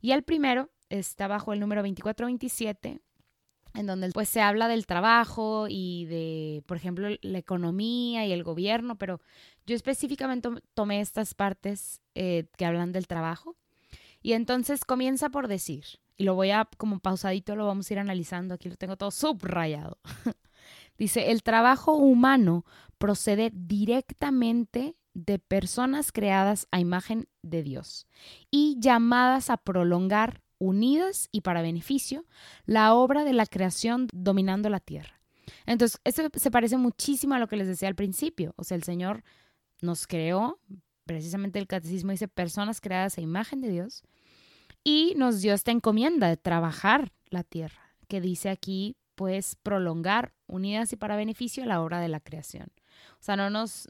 Y 0.00 0.10
el 0.10 0.24
primero 0.24 0.70
está 0.88 1.28
bajo 1.28 1.52
el 1.52 1.60
número 1.60 1.82
2427 1.82 3.00
en 3.74 3.86
donde 3.86 4.10
pues 4.10 4.28
se 4.28 4.40
habla 4.40 4.68
del 4.68 4.86
trabajo 4.86 5.66
y 5.68 6.06
de, 6.06 6.62
por 6.66 6.76
ejemplo, 6.76 7.08
la 7.20 7.38
economía 7.38 8.26
y 8.26 8.32
el 8.32 8.44
gobierno, 8.44 8.96
pero 8.96 9.20
yo 9.66 9.74
específicamente 9.74 10.48
tomé 10.74 11.00
estas 11.00 11.34
partes 11.34 12.00
eh, 12.14 12.46
que 12.56 12.66
hablan 12.66 12.92
del 12.92 13.06
trabajo. 13.06 13.56
Y 14.20 14.34
entonces 14.34 14.84
comienza 14.84 15.30
por 15.30 15.48
decir, 15.48 15.84
y 16.16 16.24
lo 16.24 16.34
voy 16.34 16.50
a 16.50 16.68
como 16.76 17.00
pausadito, 17.00 17.56
lo 17.56 17.66
vamos 17.66 17.90
a 17.90 17.94
ir 17.94 17.98
analizando, 17.98 18.54
aquí 18.54 18.68
lo 18.68 18.76
tengo 18.76 18.96
todo 18.96 19.10
subrayado. 19.10 19.98
Dice, 20.98 21.30
el 21.30 21.42
trabajo 21.42 21.96
humano 21.96 22.64
procede 22.98 23.50
directamente 23.52 24.96
de 25.14 25.38
personas 25.38 26.12
creadas 26.12 26.68
a 26.70 26.80
imagen 26.80 27.28
de 27.42 27.62
Dios 27.62 28.06
y 28.50 28.76
llamadas 28.78 29.50
a 29.50 29.56
prolongar 29.56 30.41
unidas 30.62 31.28
y 31.32 31.40
para 31.40 31.60
beneficio, 31.60 32.24
la 32.66 32.94
obra 32.94 33.24
de 33.24 33.32
la 33.32 33.46
creación 33.46 34.06
dominando 34.12 34.68
la 34.70 34.80
tierra. 34.80 35.20
Entonces, 35.66 36.00
esto 36.04 36.22
se 36.34 36.50
parece 36.50 36.76
muchísimo 36.76 37.34
a 37.34 37.38
lo 37.38 37.48
que 37.48 37.56
les 37.56 37.66
decía 37.66 37.88
al 37.88 37.96
principio. 37.96 38.54
O 38.56 38.64
sea, 38.64 38.76
el 38.76 38.84
Señor 38.84 39.24
nos 39.80 40.06
creó, 40.06 40.60
precisamente 41.04 41.58
el 41.58 41.66
catecismo 41.66 42.12
dice, 42.12 42.28
personas 42.28 42.80
creadas 42.80 43.18
a 43.18 43.20
imagen 43.20 43.60
de 43.60 43.70
Dios, 43.70 44.04
y 44.84 45.14
nos 45.16 45.40
dio 45.40 45.52
esta 45.52 45.72
encomienda 45.72 46.28
de 46.28 46.36
trabajar 46.36 47.12
la 47.28 47.42
tierra, 47.42 47.94
que 48.08 48.20
dice 48.20 48.48
aquí, 48.48 48.96
pues, 49.14 49.56
prolongar, 49.56 50.32
unidas 50.46 50.92
y 50.92 50.96
para 50.96 51.16
beneficio, 51.16 51.64
la 51.64 51.82
obra 51.82 52.00
de 52.00 52.08
la 52.08 52.20
creación. 52.20 52.68
O 53.14 53.22
sea, 53.24 53.36
no 53.36 53.50
nos, 53.50 53.88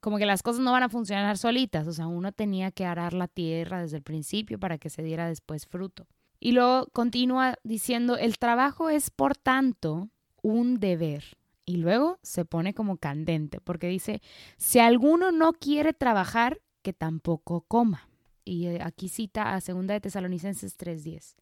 como 0.00 0.18
que 0.18 0.26
las 0.26 0.42
cosas 0.42 0.62
no 0.62 0.72
van 0.72 0.82
a 0.82 0.88
funcionar 0.88 1.36
solitas, 1.38 1.86
o 1.86 1.92
sea, 1.92 2.06
uno 2.06 2.32
tenía 2.32 2.70
que 2.70 2.84
arar 2.84 3.12
la 3.12 3.28
tierra 3.28 3.82
desde 3.82 3.98
el 3.98 4.02
principio 4.02 4.58
para 4.58 4.78
que 4.78 4.90
se 4.90 5.02
diera 5.02 5.28
después 5.28 5.66
fruto. 5.66 6.06
Y 6.40 6.52
luego 6.52 6.86
continúa 6.92 7.54
diciendo, 7.62 8.16
el 8.16 8.38
trabajo 8.38 8.90
es, 8.90 9.10
por 9.10 9.36
tanto, 9.36 10.10
un 10.42 10.80
deber. 10.80 11.24
Y 11.64 11.76
luego 11.76 12.18
se 12.22 12.44
pone 12.44 12.74
como 12.74 12.96
candente, 12.96 13.60
porque 13.60 13.86
dice, 13.86 14.20
si 14.56 14.80
alguno 14.80 15.30
no 15.30 15.52
quiere 15.52 15.92
trabajar, 15.92 16.60
que 16.82 16.92
tampoco 16.92 17.60
coma. 17.62 18.08
Y 18.44 18.66
eh, 18.66 18.80
aquí 18.82 19.08
cita 19.08 19.54
a 19.54 19.60
2 19.60 19.86
de 19.86 20.00
Tesalonicenses 20.00 20.76
3:10. 20.76 21.36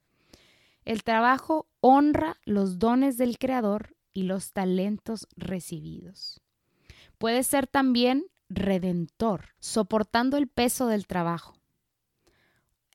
El 0.85 1.03
trabajo 1.03 1.69
honra 1.81 2.39
los 2.45 2.79
dones 2.79 3.17
del 3.17 3.39
Creador 3.39 3.97
y 4.13 4.25
los 4.25 4.53
talentos 4.53 5.27
recibidos. 5.37 6.41
Puede 7.19 7.43
ser 7.43 7.67
también 7.67 8.27
redentor, 8.49 9.51
soportando 9.59 10.37
el 10.37 10.49
peso 10.49 10.87
del 10.87 11.07
trabajo. 11.07 11.55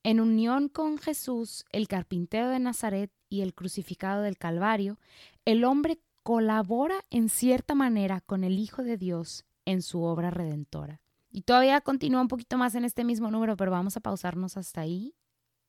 En 0.04 0.20
unión 0.20 0.70
con 0.70 0.98
Jesús, 0.98 1.66
el 1.72 1.88
carpintero 1.88 2.50
de 2.50 2.60
Nazaret 2.60 3.12
y 3.30 3.42
el 3.42 3.56
crucificado 3.56 4.22
del 4.22 4.38
Calvario, 4.38 5.00
el 5.46 5.64
hombre 5.64 6.00
colabora 6.22 7.06
en 7.10 7.30
cierta 7.30 7.76
manera 7.76 8.22
con 8.22 8.44
el 8.44 8.60
Hijo 8.60 8.84
de 8.84 8.98
Dios 8.98 9.46
en 9.66 9.82
su 9.82 10.04
obra 10.04 10.32
redentora. 10.32 11.02
Y 11.32 11.42
todavía 11.42 11.82
continúa 11.82 12.22
un 12.22 12.28
poquito 12.28 12.58
más 12.58 12.76
en 12.76 12.86
este 12.86 13.04
mismo 13.04 13.30
número, 13.32 13.58
pero 13.58 13.72
vamos 13.72 13.98
a 13.98 14.00
pausarnos 14.00 14.58
hasta 14.58 14.82
ahí. 14.82 15.16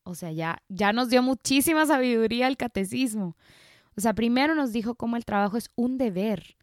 O 0.06 0.14
sea, 0.14 0.32
ya, 0.32 0.62
ya 0.68 0.92
nos 0.92 1.10
dio 1.10 1.22
muchísima 1.22 1.84
sabiduría 1.86 2.46
el 2.48 2.56
catecismo. 2.56 3.36
O 3.96 4.00
sea, 4.00 4.14
primero 4.14 4.54
nos 4.54 4.72
dijo 4.72 4.94
cómo 4.94 5.16
el 5.16 5.24
trabajo 5.24 5.56
es 5.56 5.70
un 5.74 5.98
deber, 5.98 6.56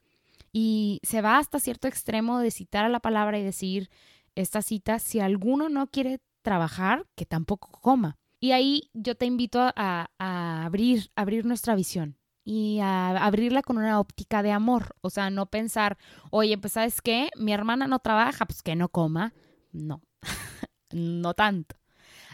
y 0.54 1.02
se 1.02 1.22
va 1.22 1.40
hasta 1.40 1.60
cierto 1.60 1.88
extremo 1.88 2.40
de 2.40 2.52
citar 2.52 2.86
a 2.86 2.90
la 2.90 3.00
palabra 3.00 3.40
y 3.40 3.44
decir 3.44 3.90
esta 4.36 4.62
cita, 4.62 5.00
si 5.00 5.20
alguno 5.20 5.68
no 5.68 5.88
quiere 5.88 6.22
trabajar, 6.44 7.08
que 7.16 7.26
tampoco 7.26 7.72
coma. 7.82 8.18
Y 8.40 8.52
ahí 8.52 8.90
yo 8.94 9.16
te 9.16 9.26
invito 9.26 9.60
a, 9.76 10.10
abrir, 10.20 11.10
abrir 11.16 11.46
nuestra 11.46 11.76
visión. 11.76 12.18
y 12.46 12.80
a 12.82 13.26
abrirla 13.26 13.62
con 13.64 13.78
una 13.78 14.00
óptica 14.00 14.44
de 14.44 14.52
amor. 14.52 14.96
O 15.02 15.10
sea, 15.10 15.30
no 15.30 15.46
pensar, 15.48 15.98
oye, 16.30 16.58
pues 16.58 16.74
sabes 16.74 17.02
qué, 17.02 17.30
mi 17.38 17.54
hermana 17.54 17.88
no 17.88 18.00
trabaja, 18.00 18.46
pues 18.46 18.62
que 18.62 18.76
no 18.76 18.90
coma. 18.90 19.34
No, 19.72 20.02
no 20.92 21.34
tanto. 21.34 21.78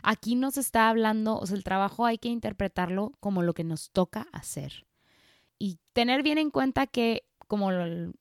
Aquí 0.04 0.36
nos 0.36 0.58
está 0.58 0.90
hablando, 0.90 1.38
o 1.38 1.46
sea, 1.46 1.56
el 1.56 1.64
trabajo 1.64 2.06
hay 2.06 2.18
que 2.18 2.30
interpretarlo 2.30 3.14
como 3.20 3.44
lo 3.44 3.54
que 3.54 3.64
nos 3.64 3.92
toca 3.92 4.28
hacer. 4.32 4.86
Y 5.58 5.80
tener 5.94 6.24
bien 6.24 6.38
en 6.38 6.52
cuenta 6.52 6.88
que, 6.88 7.24
como 7.48 7.70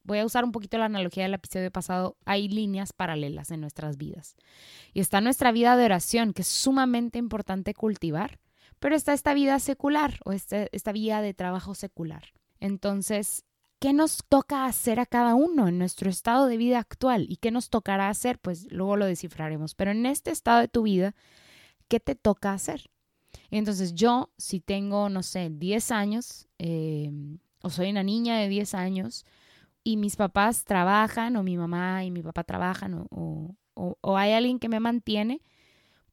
voy 0.03 0.19
a 0.19 0.25
usar 0.25 0.45
un 0.45 0.53
poquito 0.53 0.79
la 0.79 0.87
analogía 0.87 1.23
del 1.25 1.35
episodio 1.35 1.71
pasado, 1.71 2.17
hay 2.25 2.49
líneas 2.49 2.93
paralelas 2.93 3.51
en 3.51 3.61
nuestras 3.61 3.97
vidas. 3.97 4.37
Y 4.93 5.01
está 5.01 5.21
nuestra 5.21 5.53
vida 5.53 5.77
de 5.77 5.85
oración, 5.85 6.33
que 6.33 6.43
es 6.43 6.49
sumamente 6.49 7.19
importante 7.19 7.75
cultivar, 7.75 8.41
pero 8.81 8.97
está 8.97 9.13
esta 9.13 9.35
vida 9.35 9.59
secular 9.59 10.19
o 10.25 10.33
este, 10.33 10.69
esta 10.73 10.93
vida 10.93 11.23
de 11.23 11.35
trabajo 11.35 11.75
secular. 11.75 12.33
Entonces, 12.61 13.45
¿qué 13.79 13.93
nos 13.93 14.25
toca 14.29 14.67
hacer 14.67 15.01
a 15.01 15.07
cada 15.07 15.35
uno 15.35 15.69
en 15.69 15.79
nuestro 15.79 16.11
estado 16.11 16.47
de 16.47 16.57
vida 16.57 16.79
actual? 16.79 17.27
¿Y 17.29 17.37
qué 17.37 17.51
nos 17.51 17.71
tocará 17.71 18.09
hacer? 18.09 18.39
Pues 18.39 18.71
luego 18.71 18.97
lo 18.97 19.07
descifraremos. 19.07 19.75
Pero 19.75 19.91
en 19.93 20.07
este 20.07 20.31
estado 20.31 20.61
de 20.61 20.69
tu 20.69 20.83
vida, 20.83 21.15
¿qué 21.89 22.01
te 22.01 22.15
toca 22.15 22.53
hacer? 22.53 22.91
entonces 23.51 23.95
yo, 23.95 24.31
si 24.37 24.61
tengo, 24.61 25.09
no 25.09 25.23
sé, 25.23 25.51
10 25.51 25.91
años, 25.91 26.49
eh, 26.59 27.11
o 27.63 27.71
soy 27.71 27.91
una 27.91 28.03
niña 28.03 28.39
de 28.39 28.49
10 28.49 28.75
años, 28.75 29.25
y 29.85 29.97
mis 29.97 30.17
papás 30.17 30.65
trabajan, 30.65 31.37
o 31.37 31.43
mi 31.43 31.57
mamá 31.57 32.05
y 32.05 32.11
mi 32.11 32.23
papá 32.23 32.45
trabajan, 32.45 33.07
o, 33.11 33.57
o 33.75 34.17
hay 34.17 34.33
alguien 34.33 34.59
que 34.59 34.69
me 34.69 34.81
mantiene, 34.81 35.43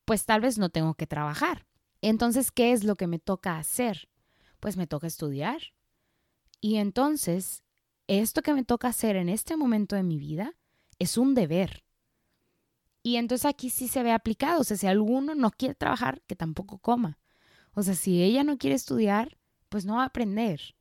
pues 0.06 0.26
tal 0.26 0.42
vez 0.42 0.58
no 0.58 0.70
tengo 0.70 0.94
que 0.94 1.08
trabajar. 1.08 1.66
Entonces, 2.02 2.52
¿qué 2.52 2.72
es 2.72 2.84
lo 2.84 2.96
que 2.96 3.08
me 3.08 3.20
toca 3.20 3.58
hacer? 3.58 4.10
Pues 4.60 4.78
me 4.78 4.88
toca 4.88 5.08
estudiar. 5.08 5.74
Y 6.62 6.76
entonces, 6.78 7.64
esto 8.08 8.42
que 8.42 8.54
me 8.54 8.64
toca 8.64 8.88
hacer 8.88 9.16
en 9.16 9.30
este 9.30 9.58
momento 9.58 9.96
de 9.96 10.04
mi 10.04 10.18
vida 10.18 10.54
es 11.00 11.18
un 11.18 11.34
deber. 11.34 11.85
Y 13.06 13.18
entonces 13.18 13.46
aquí 13.46 13.70
sí 13.70 13.88
se 13.88 14.02
ve 14.02 14.12
aplicado. 14.12 14.62
O 14.62 14.64
sea, 14.64 14.78
si 14.78 14.88
alguno 14.88 15.36
no 15.36 15.52
quiere 15.52 15.76
trabajar, 15.76 16.24
que 16.26 16.36
tampoco 16.36 16.80
coma. 16.80 17.20
O 17.76 17.84
sea, 17.84 17.94
si 17.94 18.24
ella 18.24 18.44
no 18.44 18.58
quiere 18.58 18.76
estudiar, 18.76 19.38
pues 19.70 19.86
no 19.86 19.98
va 19.98 20.02
a 20.02 20.08
aprender. 20.08 20.76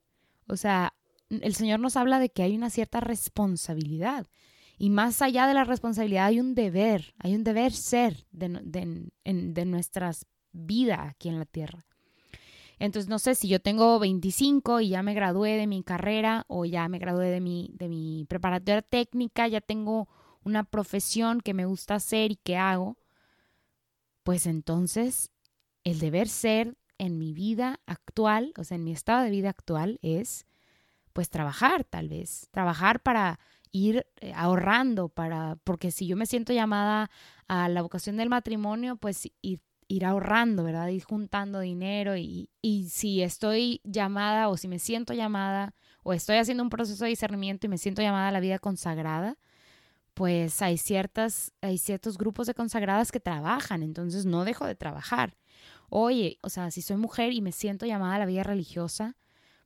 O 0.47 0.57
sea, 0.57 0.95
el 1.29 1.55
Señor 1.55 1.81
nos 1.81 1.99
habla 1.99 2.19
de 2.19 2.31
que 2.31 2.43
hay 2.43 2.57
una 2.57 2.71
cierta 2.71 3.01
responsabilidad. 3.01 4.27
Y 4.79 4.89
más 4.89 5.21
allá 5.21 5.47
de 5.47 5.53
la 5.53 5.65
responsabilidad 5.65 6.25
hay 6.25 6.41
un 6.41 6.55
deber, 6.55 7.13
hay 7.19 7.35
un 7.35 7.45
deber 7.45 7.73
ser 7.73 8.25
de, 8.33 8.59
de, 8.65 9.65
nuestras 9.67 10.25
vidas 10.53 11.01
aquí 11.01 11.29
en 11.29 11.39
la 11.39 11.45
tierra. 11.45 11.85
Entonces, 12.79 13.11
no 13.11 13.19
sé 13.19 13.35
si 13.35 13.49
yo 13.49 13.61
tengo 13.61 13.99
25 13.99 14.81
y 14.81 14.89
ya 14.89 15.03
me 15.03 15.13
gradué 15.13 15.59
de 15.59 15.67
mi 15.67 15.83
carrera 15.83 16.47
o 16.49 16.65
ya 16.65 16.89
me 16.89 16.99
gradué 16.99 17.29
de 17.29 17.43
mi, 17.43 17.71
de 17.75 17.91
mi 17.91 18.25
preparatoria 18.31 18.81
técnica, 18.81 19.47
ya 19.47 19.61
tengo 19.61 20.09
una 20.45 20.65
profesión 20.65 21.41
que 21.41 21.55
me 21.55 21.67
gusta 21.67 21.97
hacer 21.97 22.33
y 22.33 22.37
que 22.37 22.57
hago, 22.57 22.99
pues 24.23 24.47
entonces 24.47 25.31
el 25.85 25.99
deber 25.99 26.29
ser 26.29 26.77
en 26.99 27.19
mi 27.19 27.33
vida 27.33 27.81
actual, 27.87 28.53
o 28.57 28.65
sea, 28.65 28.77
en 28.77 28.85
mi 28.85 28.93
estado 28.93 29.23
de 29.23 29.31
vida 29.31 29.51
actual 29.51 29.99
es 30.03 30.47
pues 31.13 31.31
trabajar 31.31 31.85
tal 31.85 32.09
vez, 32.09 32.49
trabajar 32.51 33.01
para 33.01 33.39
ir 33.71 34.07
eh, 34.21 34.33
ahorrando 34.35 35.09
para 35.09 35.57
porque 35.65 35.91
si 35.91 36.07
yo 36.07 36.17
me 36.17 36.27
siento 36.27 36.53
llamada 36.53 37.11
a 37.49 37.69
la 37.69 37.83
vocación 37.83 38.17
del 38.17 38.29
matrimonio, 38.29 38.97
pues 38.97 39.29
ir, 39.43 39.61
ir 39.89 40.05
ahorrando, 40.05 40.65
¿verdad? 40.65 40.89
Ir 40.89 41.05
juntando 41.05 41.61
dinero 41.61 42.17
y, 42.17 42.51
y 42.63 42.89
si 42.89 43.23
estoy 43.23 43.81
llamada 43.85 44.49
o 44.49 44.57
si 44.57 44.69
me 44.69 44.79
siento 44.79 45.13
llamada 45.13 45.75
o 46.03 46.13
estoy 46.13 46.37
haciendo 46.37 46.63
un 46.63 46.71
proceso 46.71 47.05
de 47.05 47.11
discernimiento 47.11 47.67
y 47.67 47.71
me 47.71 47.79
siento 47.79 48.03
llamada 48.03 48.29
a 48.29 48.33
la 48.33 48.41
vida 48.41 48.59
consagrada, 48.59 49.39
pues 50.15 50.63
hay, 50.63 50.79
ciertas, 50.79 51.53
hay 51.61 51.79
ciertos 51.79 52.17
grupos 52.17 52.47
de 52.47 52.55
consagradas 52.55 53.13
que 53.13 53.21
trabajan, 53.21 53.83
entonces 53.83 54.25
no 54.25 54.45
dejo 54.45 54.65
de 54.65 54.77
trabajar. 54.77 55.37
Oye, 55.91 56.39
o 56.43 56.49
sea, 56.49 56.71
si 56.71 56.83
soy 56.83 56.97
mujer 56.97 57.33
y 57.33 57.41
me 57.41 57.53
siento 57.53 57.85
llamada 57.85 58.15
a 58.15 58.19
la 58.19 58.27
vida 58.27 58.45
religiosa, 58.45 59.17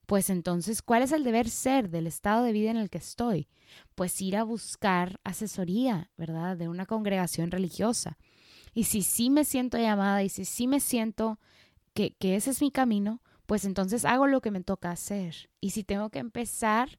pues 0.06 0.30
entonces, 0.30 0.80
¿cuál 0.80 1.02
es 1.02 1.12
el 1.12 1.22
deber 1.22 1.50
ser 1.50 1.90
del 1.90 2.06
estado 2.06 2.42
de 2.42 2.52
vida 2.52 2.70
en 2.70 2.78
el 2.78 2.88
que 2.88 2.96
estoy? 2.96 3.46
Pues 3.94 4.20
ir 4.22 4.38
a 4.38 4.42
buscar 4.42 5.20
asesoría, 5.22 6.10
¿verdad? 6.16 6.56
De 6.56 6.68
una 6.68 6.86
congregación 6.86 7.50
religiosa. 7.50 8.16
Y 8.72 8.84
si 8.84 9.02
sí 9.02 9.28
me 9.28 9.44
siento 9.44 9.76
llamada 9.76 10.22
y 10.22 10.30
si 10.30 10.46
sí 10.46 10.66
me 10.66 10.80
siento 10.80 11.38
que, 11.92 12.16
que 12.16 12.36
ese 12.36 12.52
es 12.52 12.62
mi 12.62 12.70
camino, 12.70 13.22
pues 13.44 13.66
entonces 13.66 14.06
hago 14.06 14.26
lo 14.26 14.40
que 14.40 14.50
me 14.50 14.62
toca 14.62 14.90
hacer. 14.90 15.50
Y 15.60 15.70
si 15.70 15.84
tengo 15.84 16.08
que 16.08 16.20
empezar 16.20 16.98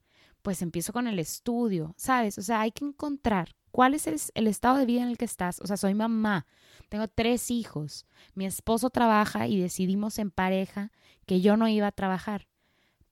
pues 0.49 0.63
empiezo 0.63 0.93
con 0.93 1.05
el 1.05 1.19
estudio, 1.19 1.93
¿sabes? 1.95 2.39
O 2.39 2.41
sea, 2.41 2.61
hay 2.61 2.71
que 2.71 2.83
encontrar 2.83 3.55
cuál 3.69 3.93
es 3.93 4.07
el, 4.33 4.47
estado 4.47 4.77
de 4.77 4.87
vida 4.87 5.03
en 5.03 5.09
el 5.09 5.15
que 5.15 5.25
estás. 5.25 5.59
O 5.61 5.67
sea, 5.67 5.77
soy 5.77 5.93
mamá, 5.93 6.47
tengo 6.89 7.07
tres 7.07 7.51
hijos, 7.51 8.07
mi 8.33 8.47
esposo 8.47 8.89
trabaja 8.89 9.45
y 9.45 9.61
decidimos 9.61 10.17
en 10.17 10.31
pareja 10.31 10.91
que 11.27 11.39
yo 11.39 11.55
no 11.55 11.67
iba 11.67 11.85
a 11.85 11.91
trabajar. 11.91 12.47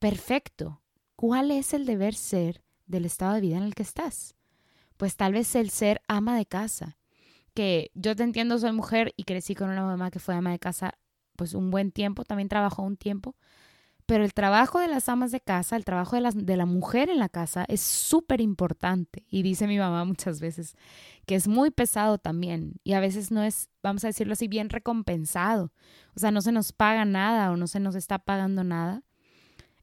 Perfecto. 0.00 0.82
¿Cuál 1.14 1.52
es 1.52 1.74
el 1.74 1.86
deber 1.86 2.16
ser 2.16 2.64
del 2.86 3.04
estado 3.04 3.34
de 3.34 3.40
vida 3.40 3.58
en 3.58 3.62
el 3.62 3.76
que 3.76 3.84
estás? 3.84 4.34
Pues 4.96 5.14
tal 5.14 5.32
vez 5.32 5.54
el 5.54 5.70
ser 5.70 6.02
ama 6.08 6.36
de 6.36 6.46
casa. 6.46 6.98
Que 7.54 7.92
yo 7.94 8.16
te 8.16 8.24
entiendo, 8.24 8.58
soy 8.58 8.72
mujer 8.72 9.14
y 9.16 9.22
crecí 9.22 9.54
con 9.54 9.70
una 9.70 9.84
mamá 9.84 10.10
que 10.10 10.18
fue 10.18 10.34
ama 10.34 10.50
de 10.50 10.58
casa 10.58 10.98
pues 11.36 11.54
un 11.54 11.70
buen 11.70 11.92
tiempo, 11.92 12.24
también 12.24 12.48
trabajó 12.48 12.82
un 12.82 12.96
tiempo, 12.96 13.36
pero 14.08 14.24
el 14.24 14.32
trabajo 14.32 14.80
de 14.80 14.88
las 14.88 15.10
amas 15.10 15.32
de 15.32 15.40
casa, 15.42 15.76
el 15.76 15.84
trabajo 15.84 16.16
de 16.16 16.22
la, 16.22 16.30
de 16.30 16.56
la 16.56 16.64
mujer 16.64 17.10
en 17.10 17.18
la 17.18 17.28
casa 17.28 17.66
es 17.68 17.82
súper 17.82 18.40
importante. 18.40 19.26
Y 19.28 19.42
dice 19.42 19.66
mi 19.66 19.78
mamá 19.78 20.06
muchas 20.06 20.40
veces 20.40 20.76
que 21.26 21.34
es 21.34 21.46
muy 21.46 21.70
pesado 21.70 22.16
también. 22.16 22.80
Y 22.84 22.94
a 22.94 23.00
veces 23.00 23.30
no 23.30 23.42
es, 23.42 23.68
vamos 23.82 24.04
a 24.04 24.06
decirlo 24.06 24.32
así, 24.32 24.48
bien 24.48 24.70
recompensado. 24.70 25.74
O 26.16 26.20
sea, 26.20 26.30
no 26.30 26.40
se 26.40 26.52
nos 26.52 26.72
paga 26.72 27.04
nada 27.04 27.50
o 27.50 27.58
no 27.58 27.66
se 27.66 27.80
nos 27.80 27.94
está 27.96 28.18
pagando 28.18 28.64
nada. 28.64 29.02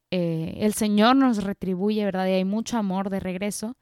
Eh, 0.09 0.55
el 0.61 0.73
Señor 0.73 1.15
nos 1.15 1.43
retribuye, 1.43 2.03
¿verdad? 2.03 2.25
Y 2.25 2.31
hay 2.31 2.45
mucho 2.45 2.79
amor 2.79 3.11
de 3.11 3.19
regreso. 3.19 3.77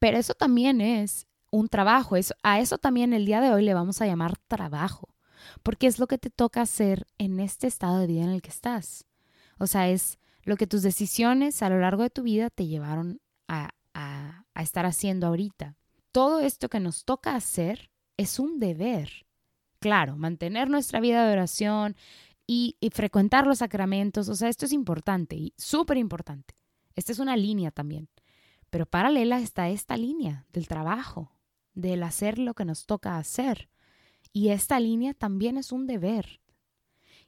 Pero 0.00 0.18
eso 0.18 0.34
también 0.34 0.80
es 0.80 1.28
un 1.52 1.68
trabajo. 1.68 2.16
A 2.42 2.58
eso 2.58 2.78
también 2.78 3.12
el 3.12 3.26
día 3.26 3.40
de 3.40 3.52
hoy 3.52 3.62
le 3.64 3.74
vamos 3.74 4.02
a 4.02 4.06
llamar 4.06 4.38
trabajo. 4.48 5.14
Porque 5.62 5.86
es 5.86 6.00
lo 6.00 6.08
que 6.08 6.18
te 6.18 6.30
toca 6.30 6.62
hacer 6.62 7.06
en 7.16 7.38
este 7.38 7.68
estado 7.68 8.00
de 8.00 8.08
vida 8.08 8.24
en 8.24 8.30
el 8.30 8.42
que 8.42 8.50
estás. 8.50 9.06
O 9.58 9.66
sea, 9.66 9.88
es 9.88 10.18
lo 10.44 10.56
que 10.56 10.66
tus 10.66 10.82
decisiones 10.82 11.62
a 11.62 11.68
lo 11.68 11.78
largo 11.80 12.02
de 12.02 12.10
tu 12.10 12.22
vida 12.22 12.50
te 12.50 12.66
llevaron 12.66 13.20
a, 13.48 13.70
estar 14.54 14.86
haciendo 14.86 15.26
ahorita. 15.26 15.76
Todo 16.12 16.40
esto 16.40 16.68
que 16.68 16.80
nos 16.80 17.04
toca 17.04 17.34
hacer 17.34 17.90
es 18.16 18.38
un 18.38 18.60
deber. 18.60 19.26
Claro, 19.80 20.16
mantener 20.16 20.70
nuestra 20.70 21.00
vida 21.00 21.26
de 21.26 21.32
oración 21.32 21.96
y, 22.46 22.76
y 22.80 22.90
frecuentar 22.90 23.46
los 23.46 23.58
sacramentos, 23.58 24.28
o 24.28 24.34
sea, 24.34 24.48
esto 24.48 24.64
es 24.64 24.72
importante 24.72 25.36
y 25.36 25.52
súper 25.58 25.98
importante. 25.98 26.54
Esta 26.94 27.12
es 27.12 27.18
una 27.18 27.36
línea 27.36 27.72
también. 27.72 28.08
Pero 28.70 28.86
paralela 28.86 29.38
está 29.40 29.68
esta 29.68 29.96
línea 29.96 30.46
del 30.52 30.66
trabajo, 30.66 31.32
del 31.74 32.02
hacer 32.02 32.38
lo 32.38 32.54
que 32.54 32.64
nos 32.64 32.86
toca 32.86 33.18
hacer. 33.18 33.68
Y 34.32 34.48
esta 34.48 34.80
línea 34.80 35.14
también 35.14 35.56
es 35.56 35.72
un 35.72 35.86
deber. 35.86 36.40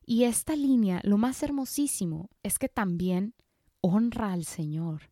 Y 0.06 0.22
esta 0.22 0.54
línea, 0.54 1.00
lo 1.02 1.18
más 1.18 1.42
hermosísimo, 1.42 2.30
es 2.44 2.60
que 2.60 2.68
también 2.68 3.34
honra 3.80 4.32
al 4.32 4.44
Señor. 4.44 5.10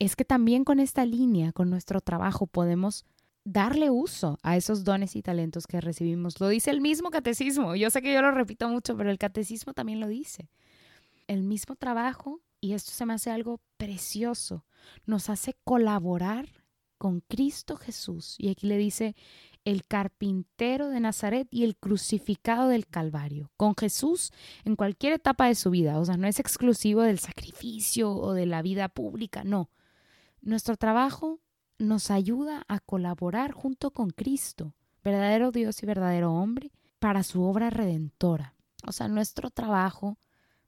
Es 0.00 0.16
que 0.16 0.24
también 0.24 0.64
con 0.64 0.80
esta 0.80 1.06
línea, 1.06 1.52
con 1.52 1.70
nuestro 1.70 2.00
trabajo, 2.00 2.48
podemos 2.48 3.06
darle 3.44 3.90
uso 3.90 4.38
a 4.42 4.56
esos 4.56 4.82
dones 4.82 5.14
y 5.14 5.22
talentos 5.22 5.68
que 5.68 5.80
recibimos. 5.80 6.40
Lo 6.40 6.48
dice 6.48 6.70
el 6.70 6.80
mismo 6.80 7.10
catecismo. 7.10 7.76
Yo 7.76 7.88
sé 7.90 8.02
que 8.02 8.12
yo 8.12 8.20
lo 8.20 8.32
repito 8.32 8.68
mucho, 8.68 8.96
pero 8.96 9.10
el 9.10 9.18
catecismo 9.18 9.74
también 9.74 10.00
lo 10.00 10.08
dice. 10.08 10.50
El 11.28 11.44
mismo 11.44 11.76
trabajo, 11.76 12.40
y 12.60 12.72
esto 12.72 12.90
se 12.90 13.06
me 13.06 13.14
hace 13.14 13.30
algo 13.30 13.60
precioso, 13.76 14.64
nos 15.06 15.30
hace 15.30 15.54
colaborar 15.62 16.61
con 17.02 17.18
Cristo 17.18 17.76
Jesús. 17.76 18.36
Y 18.38 18.48
aquí 18.48 18.68
le 18.68 18.78
dice, 18.78 19.16
el 19.64 19.84
carpintero 19.84 20.88
de 20.88 21.00
Nazaret 21.00 21.48
y 21.50 21.64
el 21.64 21.74
crucificado 21.74 22.68
del 22.68 22.86
Calvario, 22.86 23.50
con 23.56 23.74
Jesús 23.74 24.30
en 24.64 24.76
cualquier 24.76 25.14
etapa 25.14 25.48
de 25.48 25.56
su 25.56 25.70
vida. 25.70 25.98
O 25.98 26.04
sea, 26.04 26.16
no 26.16 26.28
es 26.28 26.38
exclusivo 26.38 27.02
del 27.02 27.18
sacrificio 27.18 28.12
o 28.12 28.34
de 28.34 28.46
la 28.46 28.62
vida 28.62 28.88
pública, 28.88 29.42
no. 29.42 29.68
Nuestro 30.42 30.76
trabajo 30.76 31.40
nos 31.76 32.12
ayuda 32.12 32.62
a 32.68 32.78
colaborar 32.78 33.50
junto 33.50 33.90
con 33.90 34.10
Cristo, 34.10 34.76
verdadero 35.02 35.50
Dios 35.50 35.82
y 35.82 35.86
verdadero 35.86 36.32
hombre, 36.32 36.70
para 37.00 37.24
su 37.24 37.42
obra 37.42 37.68
redentora. 37.70 38.54
O 38.86 38.92
sea, 38.92 39.08
nuestro 39.08 39.50
trabajo 39.50 40.18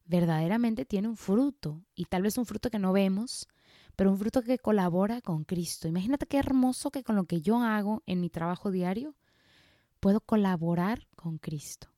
verdaderamente 0.05 0.85
tiene 0.85 1.07
un 1.07 1.17
fruto, 1.17 1.85
y 1.95 2.07
tal 2.07 2.23
vez 2.23 2.39
un 2.39 2.45
fruto 2.45 2.71
que 2.71 2.81
no 2.81 2.93
vemos, 2.93 3.47
pero 3.97 4.11
un 4.11 4.19
fruto 4.19 4.43
que 4.43 4.59
colabora 4.59 5.21
con 5.21 5.45
Cristo. 5.45 5.89
Imagínate 5.89 6.27
qué 6.27 6.39
hermoso 6.39 6.91
que 6.91 7.05
con 7.05 7.17
lo 7.17 7.25
que 7.25 7.41
yo 7.41 7.59
hago 7.59 8.03
en 8.07 8.21
mi 8.21 8.31
trabajo 8.31 8.71
diario 8.71 9.15
puedo 10.01 10.21
colaborar 10.21 11.07
con 11.17 11.39
Cristo. 11.39 11.89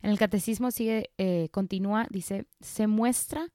En 0.00 0.10
el 0.10 0.18
catecismo 0.18 0.70
sigue, 0.70 1.10
eh, 1.16 1.48
continúa, 1.50 2.06
dice, 2.10 2.46
se 2.60 2.86
muestra 2.86 3.52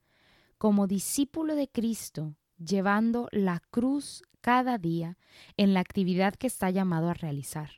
como 0.57 0.87
discípulo 0.87 1.55
de 1.55 1.67
Cristo, 1.67 2.35
llevando 2.57 3.29
la 3.31 3.61
cruz 3.69 4.23
cada 4.41 4.77
día 4.77 5.17
en 5.57 5.73
la 5.73 5.79
actividad 5.79 6.33
que 6.35 6.47
está 6.47 6.69
llamado 6.69 7.09
a 7.09 7.13
realizar. 7.13 7.69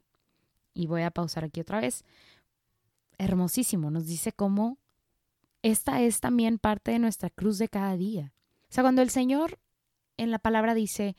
Y 0.73 0.87
voy 0.87 1.01
a 1.01 1.11
pausar 1.11 1.43
aquí 1.43 1.59
otra 1.59 1.81
vez. 1.81 2.05
Hermosísimo, 3.17 3.91
nos 3.91 4.07
dice 4.07 4.31
cómo 4.31 4.77
esta 5.63 6.01
es 6.01 6.21
también 6.21 6.57
parte 6.57 6.91
de 6.91 6.99
nuestra 6.99 7.29
cruz 7.29 7.57
de 7.57 7.67
cada 7.67 7.97
día. 7.97 8.33
O 8.63 8.73
sea, 8.73 8.83
cuando 8.83 9.01
el 9.01 9.09
Señor 9.09 9.59
en 10.21 10.31
la 10.31 10.39
palabra 10.39 10.73
dice, 10.73 11.15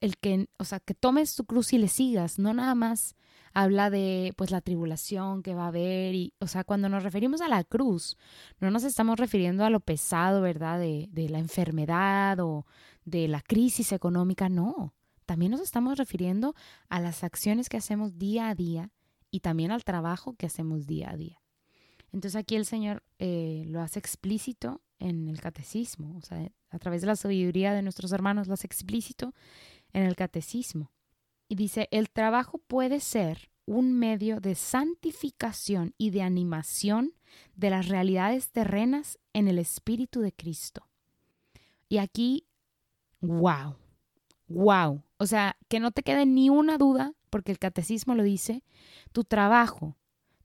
el 0.00 0.18
que, 0.18 0.48
o 0.58 0.64
sea, 0.64 0.80
que 0.80 0.94
tomes 0.94 1.34
tu 1.34 1.44
cruz 1.44 1.72
y 1.72 1.78
le 1.78 1.88
sigas, 1.88 2.38
no 2.38 2.52
nada 2.52 2.74
más 2.74 3.16
habla 3.52 3.88
de 3.88 4.34
pues 4.36 4.50
la 4.50 4.60
tribulación 4.60 5.42
que 5.42 5.54
va 5.54 5.64
a 5.64 5.68
haber 5.68 6.14
y, 6.14 6.34
o 6.40 6.46
sea, 6.46 6.64
cuando 6.64 6.88
nos 6.88 7.02
referimos 7.02 7.40
a 7.40 7.48
la 7.48 7.64
cruz, 7.64 8.16
no 8.60 8.70
nos 8.70 8.84
estamos 8.84 9.18
refiriendo 9.18 9.64
a 9.64 9.70
lo 9.70 9.80
pesado, 9.80 10.42
¿verdad? 10.42 10.78
De, 10.78 11.08
de 11.10 11.28
la 11.28 11.38
enfermedad 11.38 12.40
o 12.40 12.66
de 13.04 13.28
la 13.28 13.40
crisis 13.40 13.92
económica, 13.92 14.48
no. 14.48 14.94
También 15.24 15.52
nos 15.52 15.60
estamos 15.60 15.96
refiriendo 15.96 16.54
a 16.88 17.00
las 17.00 17.24
acciones 17.24 17.68
que 17.68 17.78
hacemos 17.78 18.18
día 18.18 18.48
a 18.48 18.54
día 18.54 18.90
y 19.30 19.40
también 19.40 19.70
al 19.70 19.84
trabajo 19.84 20.34
que 20.34 20.46
hacemos 20.46 20.86
día 20.86 21.10
a 21.10 21.16
día. 21.16 21.40
Entonces 22.12 22.36
aquí 22.36 22.56
el 22.56 22.66
Señor 22.66 23.02
eh, 23.18 23.64
lo 23.66 23.80
hace 23.80 23.98
explícito 23.98 24.82
en 24.98 25.28
el 25.28 25.40
catecismo, 25.40 26.16
o 26.16 26.20
sea, 26.20 26.50
a 26.70 26.78
través 26.78 27.00
de 27.00 27.06
la 27.06 27.16
sabiduría 27.16 27.72
de 27.72 27.82
nuestros 27.82 28.12
hermanos 28.12 28.48
hace 28.48 28.66
explícito 28.66 29.34
en 29.92 30.04
el 30.04 30.16
catecismo. 30.16 30.90
Y 31.48 31.56
dice, 31.56 31.88
el 31.90 32.10
trabajo 32.10 32.58
puede 32.58 33.00
ser 33.00 33.50
un 33.66 33.92
medio 33.92 34.40
de 34.40 34.54
santificación 34.54 35.94
y 35.96 36.10
de 36.10 36.22
animación 36.22 37.14
de 37.54 37.70
las 37.70 37.88
realidades 37.88 38.50
terrenas 38.50 39.18
en 39.32 39.48
el 39.48 39.58
Espíritu 39.58 40.20
de 40.20 40.32
Cristo. 40.32 40.88
Y 41.88 41.98
aquí, 41.98 42.46
wow, 43.20 43.76
wow. 44.48 45.02
O 45.18 45.26
sea, 45.26 45.56
que 45.68 45.80
no 45.80 45.90
te 45.90 46.02
quede 46.02 46.26
ni 46.26 46.50
una 46.50 46.78
duda, 46.78 47.14
porque 47.30 47.52
el 47.52 47.58
catecismo 47.58 48.14
lo 48.14 48.22
dice, 48.22 48.62
tu 49.12 49.24
trabajo, 49.24 49.96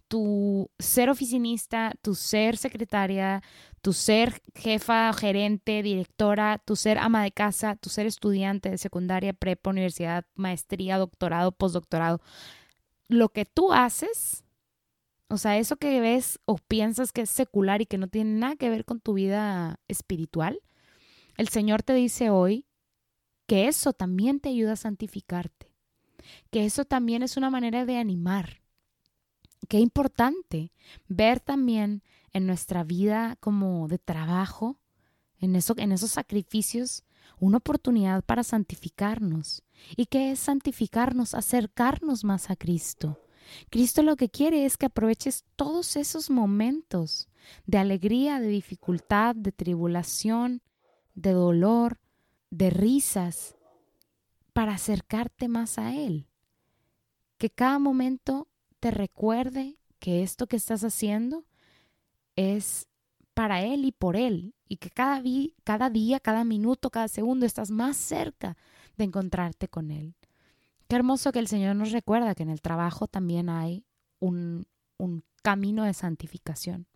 tu 0.10 0.72
ser 0.80 1.10
oficinista, 1.10 1.94
tu 2.02 2.16
ser 2.16 2.58
secretaria, 2.58 3.42
tu 3.82 3.94
ser 3.94 4.42
jefa, 4.56 5.14
gerente, 5.14 5.84
directora, 5.84 6.58
tu 6.66 6.76
ser 6.76 6.98
ama 6.98 7.24
de 7.24 7.32
casa, 7.32 7.76
tu 7.76 7.90
ser 7.90 8.08
estudiante 8.08 8.70
de 8.70 8.78
secundaria, 8.78 9.34
prepa, 9.34 9.70
universidad, 9.70 10.26
maestría, 10.36 10.98
doctorado, 10.98 11.52
postdoctorado, 11.52 12.22
lo 13.08 13.30
que 13.30 13.46
tú 13.46 13.72
haces, 13.72 14.44
o 15.30 15.38
sea, 15.38 15.58
eso 15.60 15.78
que 15.78 16.02
ves 16.02 16.40
o 16.46 16.58
piensas 16.58 17.12
que 17.12 17.22
es 17.22 17.30
secular 17.30 17.82
y 17.82 17.86
que 17.86 18.00
no 18.00 18.08
tiene 18.08 18.32
nada 18.32 18.56
que 18.56 18.70
ver 18.70 18.86
con 18.86 19.00
tu 19.00 19.14
vida 19.14 19.80
espiritual, 19.88 20.60
el 21.38 21.50
Señor 21.50 21.84
te 21.84 21.94
dice 21.94 22.32
hoy 22.32 22.66
que 23.48 23.68
eso 23.68 23.94
también 23.94 24.40
te 24.40 24.50
ayuda 24.50 24.74
a 24.74 24.76
santificarte, 24.76 25.72
que 26.52 26.66
eso 26.66 26.86
también 26.86 27.22
es 27.22 27.38
una 27.38 27.52
manera 27.52 27.86
de 27.86 27.98
animar, 27.98 28.62
qué 29.70 29.80
importante 29.80 30.74
ver 31.08 31.40
también 31.40 32.04
en 32.34 32.46
nuestra 32.46 32.84
vida 32.84 33.38
como 33.40 33.88
de 33.88 34.00
trabajo, 34.00 34.78
en, 35.40 35.56
eso, 35.56 35.76
en 35.78 35.94
esos 35.94 36.12
sacrificios, 36.12 37.06
una 37.40 37.58
oportunidad 37.58 38.24
para 38.24 38.44
santificarnos. 38.44 39.64
¿Y 39.96 40.08
qué 40.08 40.32
es 40.32 40.40
santificarnos? 40.40 41.34
Acercarnos 41.36 42.26
más 42.26 42.50
a 42.50 42.58
Cristo. 42.58 43.22
Cristo 43.70 44.04
lo 44.04 44.16
que 44.16 44.30
quiere 44.30 44.66
es 44.66 44.76
que 44.76 44.88
aproveches 44.88 45.46
todos 45.56 45.96
esos 45.96 46.30
momentos 46.30 47.30
de 47.66 47.78
alegría, 47.78 48.40
de 48.40 48.48
dificultad, 48.48 49.36
de 49.36 49.52
tribulación, 49.52 50.62
de 51.14 51.32
dolor, 51.32 52.00
de 52.50 52.72
risas, 52.72 53.56
para 54.54 54.74
acercarte 54.74 55.48
más 55.48 55.78
a 55.78 55.96
Él. 55.96 56.28
Que 57.38 57.50
cada 57.50 57.80
momento 57.80 58.49
te 58.80 58.92
recuerde 58.92 59.78
que 60.00 60.24
esto 60.24 60.48
que 60.48 60.56
estás 60.56 60.84
haciendo 60.84 61.46
es 62.36 62.88
para 63.34 63.62
Él 63.64 63.86
y 63.86 63.92
por 63.92 64.16
Él, 64.16 64.54
y 64.68 64.78
que 64.78 64.90
cada, 64.90 65.22
cada 65.64 65.90
día, 65.90 66.20
cada 66.20 66.44
minuto, 66.44 66.90
cada 66.90 67.08
segundo 67.08 67.46
estás 67.46 67.72
más 67.72 67.98
cerca 67.98 68.58
de 68.98 69.06
encontrarte 69.06 69.68
con 69.68 69.92
Él. 69.92 70.16
Qué 70.88 70.96
hermoso 70.96 71.32
que 71.32 71.40
el 71.40 71.48
Señor 71.48 71.76
nos 71.76 71.92
recuerda 71.92 72.36
que 72.36 72.44
en 72.44 72.50
el 72.50 72.62
trabajo 72.62 73.08
también 73.08 73.50
hay 73.50 73.86
un, 74.20 74.68
un 74.98 75.24
camino 75.42 75.84
de 75.84 75.94
santificación. 75.94 76.88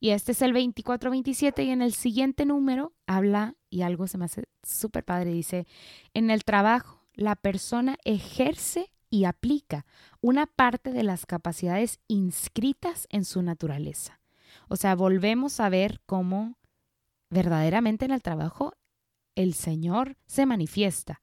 Y 0.00 0.10
este 0.10 0.32
es 0.32 0.42
el 0.42 0.52
24-27 0.52 1.64
y 1.64 1.70
en 1.70 1.80
el 1.80 1.94
siguiente 1.94 2.44
número 2.44 2.92
habla, 3.06 3.54
y 3.70 3.82
algo 3.82 4.08
se 4.08 4.18
me 4.18 4.24
hace 4.24 4.44
súper 4.62 5.04
padre, 5.04 5.30
dice, 5.30 5.66
en 6.12 6.30
el 6.30 6.44
trabajo 6.44 7.06
la 7.14 7.36
persona 7.36 7.96
ejerce 8.04 8.90
y 9.12 9.26
aplica 9.26 9.84
una 10.22 10.46
parte 10.46 10.90
de 10.90 11.02
las 11.02 11.26
capacidades 11.26 12.00
inscritas 12.08 13.06
en 13.10 13.26
su 13.26 13.42
naturaleza. 13.42 14.20
O 14.68 14.76
sea, 14.76 14.94
volvemos 14.94 15.60
a 15.60 15.68
ver 15.68 16.00
cómo 16.06 16.56
verdaderamente 17.28 18.06
en 18.06 18.10
el 18.12 18.22
trabajo 18.22 18.72
el 19.34 19.52
Señor 19.52 20.16
se 20.24 20.46
manifiesta, 20.46 21.20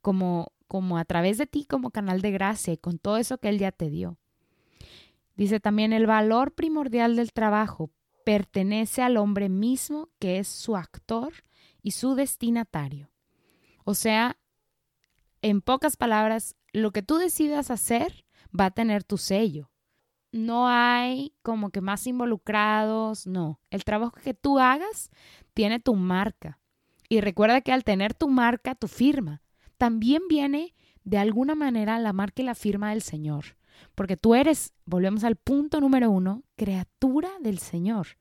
como, 0.00 0.50
como 0.66 0.98
a 0.98 1.04
través 1.04 1.38
de 1.38 1.46
ti, 1.46 1.64
como 1.64 1.92
canal 1.92 2.22
de 2.22 2.32
gracia 2.32 2.72
y 2.72 2.76
con 2.76 2.98
todo 2.98 3.18
eso 3.18 3.38
que 3.38 3.50
Él 3.50 3.60
ya 3.60 3.70
te 3.70 3.88
dio. 3.88 4.18
Dice 5.36 5.60
también 5.60 5.92
el 5.92 6.08
valor 6.08 6.56
primordial 6.56 7.14
del 7.14 7.32
trabajo 7.32 7.92
pertenece 8.24 9.00
al 9.00 9.16
hombre 9.16 9.48
mismo 9.48 10.08
que 10.18 10.40
es 10.40 10.48
su 10.48 10.74
actor 10.74 11.32
y 11.82 11.92
su 11.92 12.16
destinatario. 12.16 13.12
O 13.84 13.94
sea, 13.94 14.38
en 15.40 15.60
pocas 15.60 15.96
palabras, 15.96 16.56
lo 16.72 16.90
que 16.92 17.02
tú 17.02 17.16
decidas 17.16 17.70
hacer 17.70 18.24
va 18.58 18.66
a 18.66 18.70
tener 18.70 19.04
tu 19.04 19.18
sello. 19.18 19.70
No 20.30 20.68
hay 20.68 21.34
como 21.42 21.70
que 21.70 21.80
más 21.80 22.06
involucrados, 22.06 23.26
no. 23.26 23.60
El 23.70 23.84
trabajo 23.84 24.18
que 24.22 24.34
tú 24.34 24.58
hagas 24.58 25.10
tiene 25.54 25.80
tu 25.80 25.94
marca. 25.94 26.60
Y 27.08 27.20
recuerda 27.20 27.62
que 27.62 27.72
al 27.72 27.84
tener 27.84 28.12
tu 28.12 28.28
marca, 28.28 28.74
tu 28.74 28.88
firma, 28.88 29.42
también 29.78 30.22
viene 30.28 30.74
de 31.04 31.16
alguna 31.16 31.54
manera 31.54 31.98
la 31.98 32.12
marca 32.12 32.42
y 32.42 32.44
la 32.44 32.54
firma 32.54 32.90
del 32.90 33.00
Señor. 33.00 33.56
Porque 33.94 34.16
tú 34.16 34.34
eres, 34.34 34.74
volvemos 34.84 35.24
al 35.24 35.36
punto 35.36 35.80
número 35.80 36.10
uno, 36.10 36.42
criatura 36.56 37.30
del 37.40 37.58
Señor. 37.58 38.18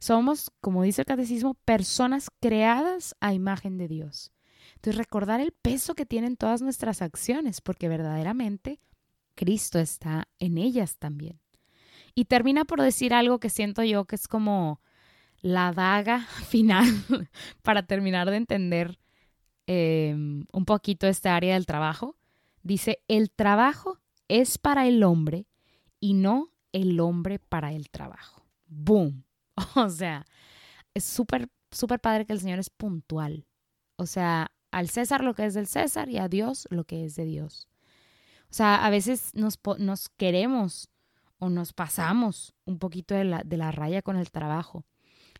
Somos, 0.00 0.50
como 0.60 0.82
dice 0.82 1.02
el 1.02 1.06
catecismo, 1.06 1.54
personas 1.54 2.30
creadas 2.40 3.14
a 3.20 3.34
imagen 3.34 3.78
de 3.78 3.86
Dios. 3.86 4.32
Entonces, 4.74 4.96
recordar 4.96 5.40
el 5.40 5.52
peso 5.52 5.94
que 5.94 6.06
tienen 6.06 6.36
todas 6.36 6.62
nuestras 6.62 7.02
acciones, 7.02 7.60
porque 7.60 7.88
verdaderamente 7.88 8.80
Cristo 9.34 9.78
está 9.78 10.28
en 10.38 10.58
ellas 10.58 10.96
también. 10.98 11.40
Y 12.14 12.26
termina 12.26 12.64
por 12.64 12.80
decir 12.80 13.14
algo 13.14 13.40
que 13.40 13.50
siento 13.50 13.82
yo 13.82 14.04
que 14.04 14.16
es 14.16 14.28
como 14.28 14.80
la 15.40 15.72
daga 15.72 16.20
final 16.48 16.86
para 17.62 17.84
terminar 17.86 18.30
de 18.30 18.36
entender 18.36 18.98
em, 19.66 20.44
un 20.52 20.64
poquito 20.64 21.06
esta 21.06 21.36
área 21.36 21.54
del 21.54 21.66
trabajo. 21.66 22.16
Dice, 22.62 23.02
el 23.08 23.30
trabajo 23.30 23.98
es 24.28 24.58
para 24.58 24.86
el 24.86 25.02
hombre 25.02 25.46
y 25.98 26.14
no 26.14 26.52
el 26.72 27.00
hombre 27.00 27.38
para 27.38 27.72
el 27.72 27.90
trabajo. 27.90 28.46
¡Boom! 28.66 29.24
O 29.74 29.88
sea, 29.88 30.24
es 30.94 31.04
súper, 31.04 31.50
súper 31.70 32.00
padre 32.00 32.24
que 32.24 32.32
el 32.32 32.40
Señor 32.40 32.58
es 32.58 32.70
puntual. 32.70 33.46
O 34.00 34.06
sea, 34.06 34.50
al 34.70 34.88
César 34.88 35.22
lo 35.22 35.34
que 35.34 35.44
es 35.44 35.52
del 35.52 35.66
César 35.66 36.08
y 36.08 36.16
a 36.16 36.26
Dios 36.26 36.66
lo 36.70 36.84
que 36.84 37.04
es 37.04 37.16
de 37.16 37.26
Dios. 37.26 37.68
O 38.44 38.54
sea, 38.54 38.86
a 38.86 38.88
veces 38.88 39.34
nos, 39.34 39.58
nos 39.76 40.08
queremos 40.08 40.88
o 41.38 41.50
nos 41.50 41.74
pasamos 41.74 42.54
un 42.64 42.78
poquito 42.78 43.14
de 43.14 43.24
la, 43.24 43.42
de 43.44 43.58
la 43.58 43.72
raya 43.72 44.00
con 44.00 44.16
el 44.16 44.30
trabajo. 44.30 44.86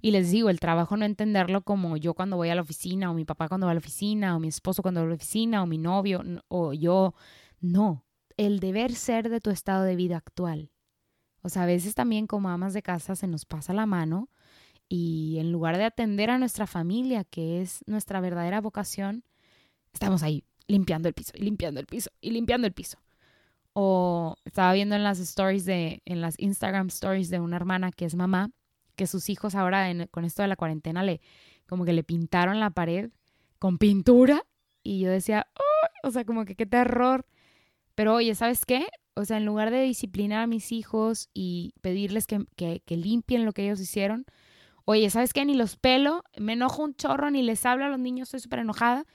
Y 0.03 0.11
les 0.11 0.31
digo, 0.31 0.51
el 0.51 0.61
trabajo 0.61 0.99
no 0.99 1.07
entenderlo 1.07 1.63
como 1.63 1.97
yo 1.97 2.13
cuando 2.13 2.37
voy 2.37 2.51
a 2.51 2.55
la 2.55 2.61
oficina, 2.61 3.11
o 3.11 3.15
mi 3.15 3.25
papá 3.25 3.49
cuando 3.49 3.67
va 3.67 3.71
a 3.71 3.75
la 3.75 3.79
oficina, 3.79 4.37
o 4.37 4.41
mi 4.41 4.49
esposo 4.49 4.83
cuando 4.83 5.01
va 5.01 5.07
a 5.07 5.09
la 5.09 5.15
oficina, 5.15 5.63
o 5.63 5.67
mi 5.67 5.79
novio, 5.79 6.23
o 6.49 6.75
yo. 6.75 7.15
No, 7.61 8.05
el 8.37 8.61
deber 8.61 8.95
ser 8.95 9.31
de 9.31 9.41
tu 9.41 9.49
estado 9.49 9.85
de 9.85 9.97
vida 9.97 10.19
actual. 10.19 10.71
O 11.41 11.49
sea, 11.49 11.63
a 11.63 11.67
veces 11.67 11.95
también 11.95 12.27
como 12.27 12.51
amas 12.51 12.75
de 12.75 12.83
casa 12.83 13.17
se 13.17 13.27
nos 13.27 13.47
pasa 13.47 13.73
la 13.73 13.87
mano 13.87 14.29
y 14.93 15.39
en 15.39 15.53
lugar 15.53 15.79
de 15.79 15.85
atender 15.85 16.31
a 16.31 16.39
nuestra 16.39 16.67
familia, 16.67 17.23
que 17.23 17.63
es 17.63 17.85
nuestra 17.87 18.21
verdadera 18.21 18.61
vocación, 18.61 19.23
estamos 19.93 20.25
ahí 20.25 20.43
limpiando 20.67 21.07
el 21.09 21.15
piso 21.15 21.33
y 21.37 21.43
limpiando 21.43 21.79
el 21.79 21.87
piso 21.87 22.11
y 22.21 22.33
limpiando 22.33 22.67
el 22.67 22.73
piso. 22.73 22.99
O 23.73 24.35
estaba 24.45 24.73
viendo 24.73 24.97
en 24.97 25.05
las 25.05 25.21
stories 25.21 25.65
de, 25.65 26.03
en 26.05 26.21
las 26.21 26.35
Instagram 26.41 26.89
stories 26.89 27.31
de 27.31 27.39
una 27.39 27.55
hermana 27.55 27.93
que 27.93 28.05
es 28.05 28.17
mamá, 28.17 28.51
que 28.97 29.07
sus 29.07 29.31
hijos 29.31 29.55
ahora 29.55 29.87
con 30.09 30.25
esto 30.25 30.43
de 30.43 30.49
la 30.49 30.57
cuarentena 30.57 31.05
le, 31.05 31.21
como 31.69 31.85
que 31.85 31.93
le 31.93 32.03
pintaron 32.03 32.59
la 32.59 32.71
pared 32.71 33.11
con 33.61 33.79
pintura 33.79 34.45
y 34.83 34.99
yo 34.99 35.11
decía, 35.11 35.47
o 36.03 36.11
sea, 36.11 36.25
como 36.25 36.45
que 36.45 36.57
qué 36.57 36.67
terror. 36.67 37.27
Pero 37.95 38.17
oye, 38.17 38.35
¿sabes 38.35 38.67
qué? 38.67 38.89
O 39.15 39.25
sea, 39.25 39.37
en 39.37 39.45
lugar 39.45 39.71
de 39.71 39.83
disciplinar 39.83 40.41
a 40.41 40.47
mis 40.49 40.73
hijos 40.73 41.31
y 41.33 41.75
pedirles 41.81 42.27
que, 42.27 42.45
que 42.57 42.97
limpien 42.97 43.45
lo 43.45 43.53
que 43.53 43.63
ellos 43.63 43.81
hicieron, 43.81 44.27
Oye, 44.85 45.11
¿sabes 45.11 45.33
qué? 45.33 45.45
Ni 45.45 45.55
los 45.55 45.77
pelo, 45.77 46.25
me 46.37 46.55
enojo 46.55 46.83
un 46.83 46.95
chorro, 46.95 47.31
ni 47.31 47.43
les 47.43 47.65
hablo 47.67 47.85
a 47.85 47.89
los 47.89 47.99
niños, 47.99 48.29
estoy 48.29 48.41
súper 48.41 48.61
enojada 48.61 49.07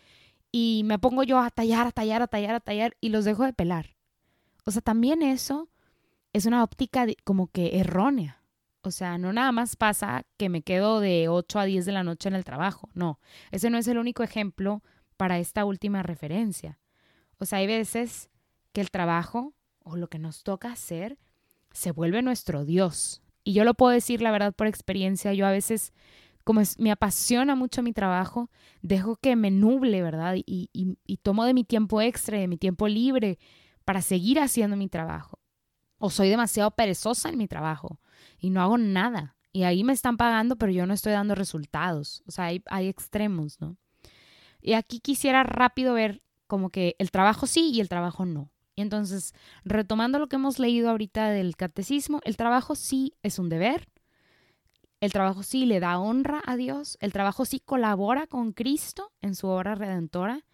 y 0.51 0.83
me 0.85 0.99
pongo 0.99 1.23
yo 1.23 1.39
a 1.39 1.49
tallar, 1.49 1.87
a 1.87 1.91
tallar, 1.91 2.21
a 2.21 2.27
tallar, 2.27 2.55
a 2.55 2.59
tallar 2.59 2.95
y 3.01 3.09
los 3.09 3.25
dejo 3.25 3.43
de 3.43 3.53
pelar. 3.53 3.95
O 4.65 4.71
sea, 4.71 4.81
también 4.81 5.21
eso 5.21 5.69
es 6.33 6.45
una 6.45 6.63
óptica 6.63 7.05
como 7.23 7.47
que 7.47 7.79
errónea. 7.79 8.41
O 8.81 8.91
sea, 8.91 9.17
no 9.17 9.33
nada 9.33 9.51
más 9.51 9.75
pasa 9.75 10.25
que 10.37 10.47
me 10.47 10.61
quedo 10.61 10.99
de 10.99 11.27
8 11.27 11.59
a 11.59 11.65
10 11.65 11.85
de 11.85 11.91
la 11.91 12.03
noche 12.03 12.29
en 12.29 12.35
el 12.35 12.45
trabajo. 12.45 12.89
No, 12.93 13.19
ese 13.51 13.69
no 13.69 13.77
es 13.77 13.87
el 13.87 13.97
único 13.97 14.23
ejemplo 14.23 14.83
para 15.17 15.39
esta 15.39 15.65
última 15.65 16.03
referencia. 16.03 16.79
O 17.37 17.45
sea, 17.45 17.59
hay 17.59 17.67
veces 17.67 18.29
que 18.73 18.81
el 18.81 18.91
trabajo 18.91 19.53
o 19.83 19.97
lo 19.97 20.07
que 20.07 20.19
nos 20.19 20.43
toca 20.43 20.71
hacer 20.71 21.17
se 21.71 21.91
vuelve 21.91 22.21
nuestro 22.21 22.63
Dios. 22.63 23.21
Y 23.45 23.53
yo 23.53 23.63
lo 23.63 23.75
puedo 23.75 23.93
decir, 23.93 24.21
la 24.21 24.31
verdad, 24.31 24.53
por 24.53 24.67
experiencia. 24.67 25.31
Yo 25.33 25.45
a 25.47 25.51
veces, 25.51 25.93
como 26.43 26.61
me 26.79 26.91
apasiona 26.91 27.55
mucho 27.55 27.81
mi 27.81 27.93
trabajo, 27.93 28.49
dejo 28.81 29.15
que 29.15 29.37
me 29.37 29.51
nuble, 29.51 30.01
¿verdad? 30.01 30.35
Y, 30.35 30.69
y 30.73 31.17
tomo 31.17 31.45
de 31.45 31.53
mi 31.53 31.63
tiempo 31.63 32.01
extra, 32.01 32.39
de 32.39 32.47
mi 32.47 32.57
tiempo 32.57 32.87
libre, 32.89 33.39
para 33.85 34.01
seguir 34.01 34.39
haciendo 34.39 34.75
mi 34.75 34.89
trabajo. 34.89 35.39
O 35.99 36.09
soy 36.09 36.27
demasiado 36.27 36.71
perezosa 36.71 37.29
en 37.29 37.37
mi 37.37 37.47
trabajo 37.47 38.01
y 38.39 38.49
no 38.49 38.61
hago 38.61 38.77
nada. 38.77 39.37
Y 39.53 39.63
ahí 39.63 39.83
me 39.83 39.93
están 39.93 40.17
pagando, 40.17 40.57
pero 40.57 40.71
yo 40.71 40.85
no 40.85 40.93
estoy 40.93 41.13
dando 41.13 41.35
resultados. 41.35 42.23
O 42.27 42.31
sea, 42.31 42.45
hay, 42.45 42.63
hay 42.65 42.87
extremos, 42.87 43.61
¿no? 43.61 43.77
Y 44.59 44.73
aquí 44.73 44.99
quisiera 44.99 45.43
rápido 45.43 45.93
ver 45.93 46.23
como 46.47 46.71
que 46.71 46.95
el 46.97 47.11
trabajo 47.11 47.45
sí 47.45 47.71
y 47.71 47.79
el 47.79 47.89
trabajo 47.89 48.25
no. 48.25 48.51
Y 48.75 48.81
entonces, 48.81 49.33
retomando 49.63 50.19
lo 50.19 50.27
que 50.27 50.35
hemos 50.35 50.59
leído 50.59 50.89
ahorita 50.89 51.29
del 51.29 51.55
catecismo, 51.55 52.19
el 52.23 52.35
trabajo 52.35 52.75
sí 52.75 53.13
es 53.23 53.39
un 53.39 53.49
deber, 53.49 53.87
el 55.01 55.11
trabajo 55.11 55.43
sí 55.43 55.65
le 55.65 55.79
da 55.79 55.99
honra 55.99 56.41
a 56.45 56.55
Dios, 56.55 56.97
el 56.99 57.13
trabajo 57.13 57.45
sí 57.45 57.59
colabora 57.59 58.27
con 58.27 58.53
Cristo 58.53 59.11
en 59.21 59.35
su 59.35 59.47
obra 59.47 59.75
redentora, 59.75 60.45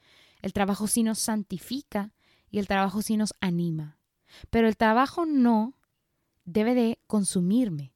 el 0.42 0.54
trabajo 0.54 0.88
sí 0.88 1.04
nos 1.04 1.20
santifica 1.20 2.12
y 2.50 2.60
el 2.60 2.68
trabajo 2.68 3.02
sí 3.02 3.18
nos 3.18 3.34
anima. 3.40 3.98
Pero 4.50 4.68
el 4.68 4.78
trabajo 4.78 5.26
no 5.26 5.78
debe 6.46 6.76
de 6.76 7.00
consumirme. 7.08 7.94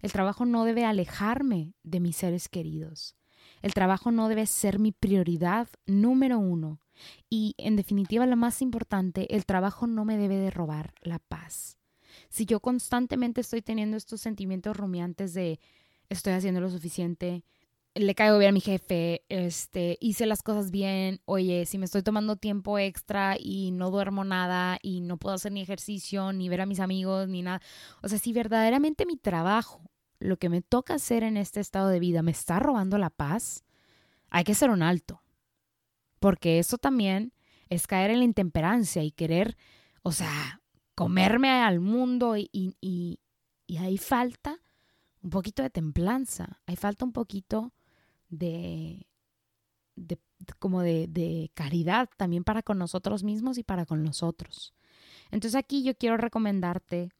El 0.00 0.12
trabajo 0.12 0.46
no 0.46 0.64
debe 0.64 0.84
alejarme 0.84 1.74
de 1.82 2.00
mis 2.00 2.16
seres 2.16 2.48
queridos. 2.48 3.16
El 3.62 3.74
trabajo 3.74 4.10
no 4.10 4.28
debe 4.28 4.46
ser 4.46 4.78
mi 4.78 4.92
prioridad 4.92 5.68
número 5.86 6.38
uno. 6.38 6.80
Y, 7.28 7.54
en 7.58 7.76
definitiva, 7.76 8.26
lo 8.26 8.36
más 8.36 8.62
importante, 8.62 9.34
el 9.34 9.46
trabajo 9.46 9.86
no 9.86 10.04
me 10.04 10.18
debe 10.18 10.36
de 10.36 10.50
robar 10.50 10.94
la 11.02 11.18
paz. 11.18 11.78
Si 12.28 12.46
yo 12.46 12.60
constantemente 12.60 13.40
estoy 13.40 13.62
teniendo 13.62 13.96
estos 13.96 14.20
sentimientos 14.20 14.76
rumiantes 14.76 15.34
de 15.34 15.60
estoy 16.08 16.32
haciendo 16.32 16.60
lo 16.60 16.70
suficiente, 16.70 17.44
le 17.94 18.14
caigo 18.14 18.38
bien 18.38 18.50
a 18.50 18.52
mi 18.52 18.60
jefe, 18.60 19.24
este, 19.28 19.98
hice 20.00 20.26
las 20.26 20.42
cosas 20.42 20.70
bien, 20.70 21.20
oye, 21.24 21.66
si 21.66 21.78
me 21.78 21.86
estoy 21.86 22.02
tomando 22.02 22.36
tiempo 22.36 22.78
extra 22.78 23.36
y 23.38 23.72
no 23.72 23.90
duermo 23.90 24.24
nada 24.24 24.78
y 24.82 25.00
no 25.00 25.16
puedo 25.16 25.34
hacer 25.34 25.52
ni 25.52 25.60
ejercicio, 25.60 26.32
ni 26.32 26.48
ver 26.48 26.60
a 26.60 26.66
mis 26.66 26.80
amigos, 26.80 27.28
ni 27.28 27.42
nada. 27.42 27.60
O 28.02 28.08
sea, 28.08 28.18
si 28.18 28.32
verdaderamente 28.32 29.06
mi 29.06 29.16
trabajo, 29.16 29.82
lo 30.20 30.36
que 30.36 30.48
me 30.48 30.62
toca 30.62 30.94
hacer 30.94 31.24
en 31.24 31.36
este 31.36 31.60
estado 31.60 31.88
de 31.88 31.98
vida, 31.98 32.22
me 32.22 32.30
está 32.30 32.60
robando 32.60 32.98
la 32.98 33.10
paz, 33.10 33.64
hay 34.28 34.44
que 34.44 34.54
ser 34.54 34.70
un 34.70 34.82
alto. 34.82 35.19
Porque 36.20 36.58
eso 36.58 36.78
también 36.78 37.32
es 37.68 37.86
caer 37.86 38.10
en 38.10 38.18
la 38.18 38.24
intemperancia 38.24 39.02
y 39.02 39.10
querer, 39.10 39.56
o 40.02 40.12
sea, 40.12 40.60
comerme 40.94 41.50
al 41.50 41.80
mundo 41.80 42.36
y, 42.36 42.48
y, 42.52 42.76
y, 42.80 43.18
y 43.66 43.78
ahí 43.78 43.98
falta 43.98 44.60
un 45.22 45.30
poquito 45.30 45.62
de 45.62 45.70
templanza, 45.70 46.60
ahí 46.66 46.76
falta 46.76 47.04
un 47.04 47.12
poquito 47.12 47.72
de, 48.28 49.06
como 50.58 50.82
de, 50.82 51.06
de, 51.08 51.50
caridad 51.54 52.08
también 52.16 52.44
para 52.44 52.62
con 52.62 52.78
nosotros 52.78 53.22
mismos 53.22 53.58
y 53.58 53.62
para 53.62 53.86
con 53.86 54.04
los 54.04 54.22
otros. 54.22 54.74
Entonces 55.30 55.58
aquí 55.58 55.82
yo 55.82 55.96
quiero 55.96 56.16
recomendarte 56.16 57.10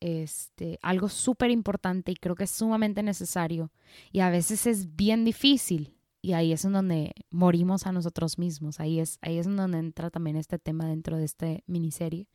este, 0.00 0.78
algo 0.82 1.08
súper 1.08 1.50
importante 1.50 2.12
y 2.12 2.16
creo 2.16 2.34
que 2.34 2.44
es 2.44 2.50
sumamente 2.50 3.02
necesario 3.02 3.72
y 4.12 4.20
a 4.20 4.30
veces 4.30 4.66
es 4.66 4.96
bien 4.96 5.24
difícil 5.24 5.93
y 6.24 6.32
ahí 6.32 6.52
es 6.54 6.64
en 6.64 6.72
donde 6.72 7.12
morimos 7.28 7.86
a 7.86 7.92
nosotros 7.92 8.38
mismos, 8.38 8.80
ahí 8.80 8.98
es, 8.98 9.18
ahí 9.20 9.36
es 9.36 9.46
en 9.46 9.56
donde 9.56 9.76
entra 9.76 10.08
también 10.08 10.36
este 10.36 10.58
tema 10.58 10.86
dentro 10.86 11.18
de 11.18 11.24
esta 11.24 11.46
miniserie. 11.66 12.30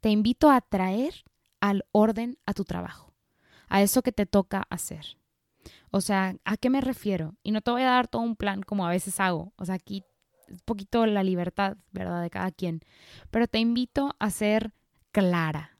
Te 0.00 0.10
invito 0.10 0.50
a 0.50 0.60
traer 0.60 1.14
al 1.60 1.84
orden 1.92 2.38
a 2.44 2.54
tu 2.54 2.64
trabajo, 2.64 3.14
a 3.68 3.82
eso 3.82 4.02
que 4.02 4.10
te 4.10 4.26
toca 4.26 4.66
hacer. 4.68 5.16
O 5.92 6.00
sea, 6.00 6.34
¿a 6.44 6.56
qué 6.56 6.70
me 6.70 6.80
refiero? 6.80 7.36
Y 7.44 7.52
no 7.52 7.60
te 7.60 7.70
voy 7.70 7.82
a 7.82 7.90
dar 7.90 8.08
todo 8.08 8.22
un 8.22 8.34
plan 8.34 8.62
como 8.64 8.84
a 8.84 8.90
veces 8.90 9.20
hago. 9.20 9.52
O 9.54 9.64
sea, 9.64 9.76
aquí 9.76 10.02
un 10.50 10.58
poquito 10.64 11.06
la 11.06 11.22
libertad, 11.22 11.76
¿verdad? 11.92 12.20
De 12.20 12.30
cada 12.30 12.50
quien. 12.50 12.80
Pero 13.30 13.46
te 13.46 13.60
invito 13.60 14.16
a 14.18 14.28
ser 14.30 14.74
clara. 15.12 15.71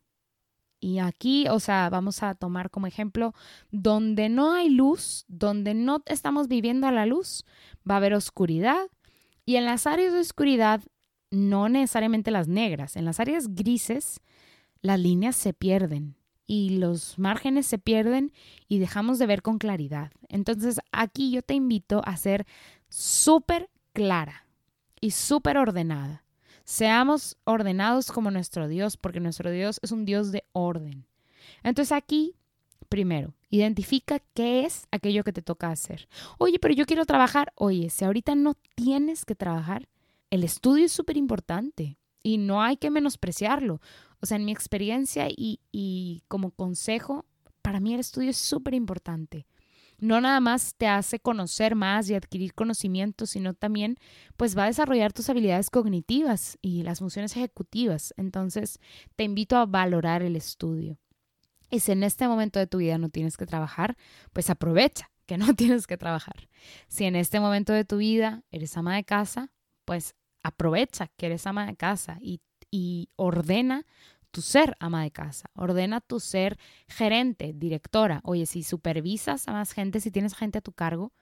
Y 0.83 0.99
aquí, 0.99 1.47
o 1.49 1.61
sea, 1.61 1.89
vamos 1.91 2.25
a 2.25 2.35
tomar 2.35 2.69
como 2.69 2.89
ejemplo, 2.89 3.35
donde 3.71 4.29
no 4.29 4.53
hay 4.53 4.69
luz, 4.69 5.25
donde 5.29 5.75
no 5.75 6.03
estamos 6.07 6.49
viviendo 6.49 6.89
a 6.89 6.93
la 6.93 7.07
luz, 7.07 7.45
va 7.89 7.95
a 7.95 7.97
haber 7.99 8.15
oscuridad. 8.15 8.89
Y 9.47 9.55
en 9.55 9.65
las 9.65 9.87
áreas 9.87 10.13
de 10.13 10.19
oscuridad, 10.19 10.83
no 11.31 11.69
necesariamente 11.69 12.33
las 12.33 12.49
negras, 12.49 12.97
en 12.97 13.05
las 13.05 13.21
áreas 13.21 13.55
grises, 13.55 14.21
las 14.81 14.99
líneas 14.99 15.37
se 15.37 15.55
pierden 15.55 16.17
y 16.49 16.71
los 16.71 17.17
márgenes 17.17 17.67
se 17.67 17.79
pierden 17.79 18.33
y 18.67 18.81
dejamos 18.81 19.21
de 19.21 19.27
ver 19.27 19.43
con 19.43 19.59
claridad. 19.59 20.11
Entonces 20.29 20.81
aquí 20.91 21.31
yo 21.31 21.43
te 21.43 21.55
invito 21.55 22.03
a 22.05 22.17
ser 22.17 22.45
súper 22.89 23.71
clara 23.93 24.49
y 25.01 25.13
súper 25.13 25.59
ordenada. 25.59 26.25
Seamos 26.65 27.37
ordenados 27.45 28.13
como 28.13 28.31
nuestro 28.31 28.69
Dios, 28.69 28.97
porque 28.97 29.21
nuestro 29.21 29.51
Dios 29.51 29.79
es 29.83 29.93
un 29.93 30.05
Dios 30.05 30.33
de 30.33 30.45
orden. 30.53 31.07
Entonces 31.63 31.93
aquí, 31.93 32.35
primero, 32.89 33.35
identifica 33.51 34.21
qué 34.35 34.65
es 34.65 34.87
aquello 34.91 35.25
que 35.25 35.33
te 35.33 35.43
toca 35.43 35.71
hacer. 35.71 36.09
Oye, 36.39 36.59
pero 36.59 36.75
yo 36.75 36.87
quiero 36.87 37.05
trabajar. 37.07 37.53
Oye, 37.57 37.91
si 37.91 38.05
ahorita 38.05 38.35
no 38.35 38.55
tienes 38.75 39.25
que 39.25 39.35
trabajar, 39.35 39.89
el 40.31 40.45
estudio 40.45 40.87
es 40.87 40.93
súper 40.93 41.17
importante 41.17 41.99
y 42.23 42.39
no 42.39 42.63
hay 42.63 42.77
que 42.77 42.91
menospreciarlo. 42.91 43.81
O 44.21 44.27
sea, 44.27 44.37
en 44.37 44.45
mi 44.45 44.53
experiencia 44.53 45.27
y, 45.29 46.23
como 46.29 46.53
consejo, 46.53 47.27
para 47.61 47.81
mí 47.81 47.93
el 47.95 48.01
estudio 48.01 48.31
es 48.31 48.37
súper 48.37 48.75
importante. 48.75 49.47
No 50.03 50.21
nada 50.21 50.41
más 50.41 50.75
te 50.75 50.89
hace 50.89 51.21
conocer 51.21 51.77
más 51.77 52.11
y 52.11 52.15
adquirir 52.17 52.55
conocimientos, 52.55 53.31
sino 53.31 53.55
también 53.55 53.95
pues 54.37 54.59
va 54.59 54.65
a 54.65 54.67
desarrollar 54.67 55.13
tus 55.13 55.31
habilidades 55.31 55.71
cognitivas 55.71 56.59
y 56.61 56.83
las 56.83 56.99
funciones 56.99 57.37
ejecutivas. 57.37 58.13
Entonces, 58.17 58.81
te 59.15 59.23
invito 59.23 59.57
a 59.57 59.65
valorar 59.65 60.23
el 60.23 60.35
estudio. 60.35 60.99
Y 61.71 61.79
si 61.79 61.93
en 61.93 62.03
este 62.03 62.27
momento 62.27 62.59
de 62.59 62.67
tu 62.67 62.79
vida 62.79 62.99
no 62.99 63.11
tienes 63.11 63.37
que 63.37 63.47
trabajar, 63.47 63.97
pues 64.33 64.51
aprovecha 64.51 65.09
que 65.25 65.39
no 65.39 65.55
tienes 65.55 65.87
que 65.87 65.97
trabajar. 65.97 66.49
Si 66.89 67.05
en 67.05 67.15
este 67.15 67.39
momento 67.39 67.73
de 67.73 67.85
tu 67.85 67.99
vida 67.99 68.43
eres 68.51 68.77
ama 68.77 68.97
de 68.97 69.05
casa, 69.05 69.53
pues 69.85 70.17
aprovecha 70.43 71.13
que 71.17 71.27
eres 71.27 71.47
ama 71.47 71.65
de 71.65 71.77
casa 71.77 72.19
y, 72.21 72.41
y 72.73 73.09
ordena 73.15 73.87
tu 74.33 74.43
ser 74.43 74.77
ama 74.81 75.03
de 75.03 75.11
casa, 75.13 75.49
ordena 75.55 76.01
tu 76.01 76.19
ser 76.19 76.59
gerente, 76.89 77.53
directora. 77.55 78.21
Oye, 78.25 78.47
si 78.47 78.63
supervisas 78.63 79.47
a 79.47 79.53
más 79.53 79.73
gente, 79.73 80.01
si 80.01 80.11
tienes 80.11 80.35
gente 80.35 80.59
a 80.59 80.63
tu 80.63 80.73
cargo, 80.73 81.13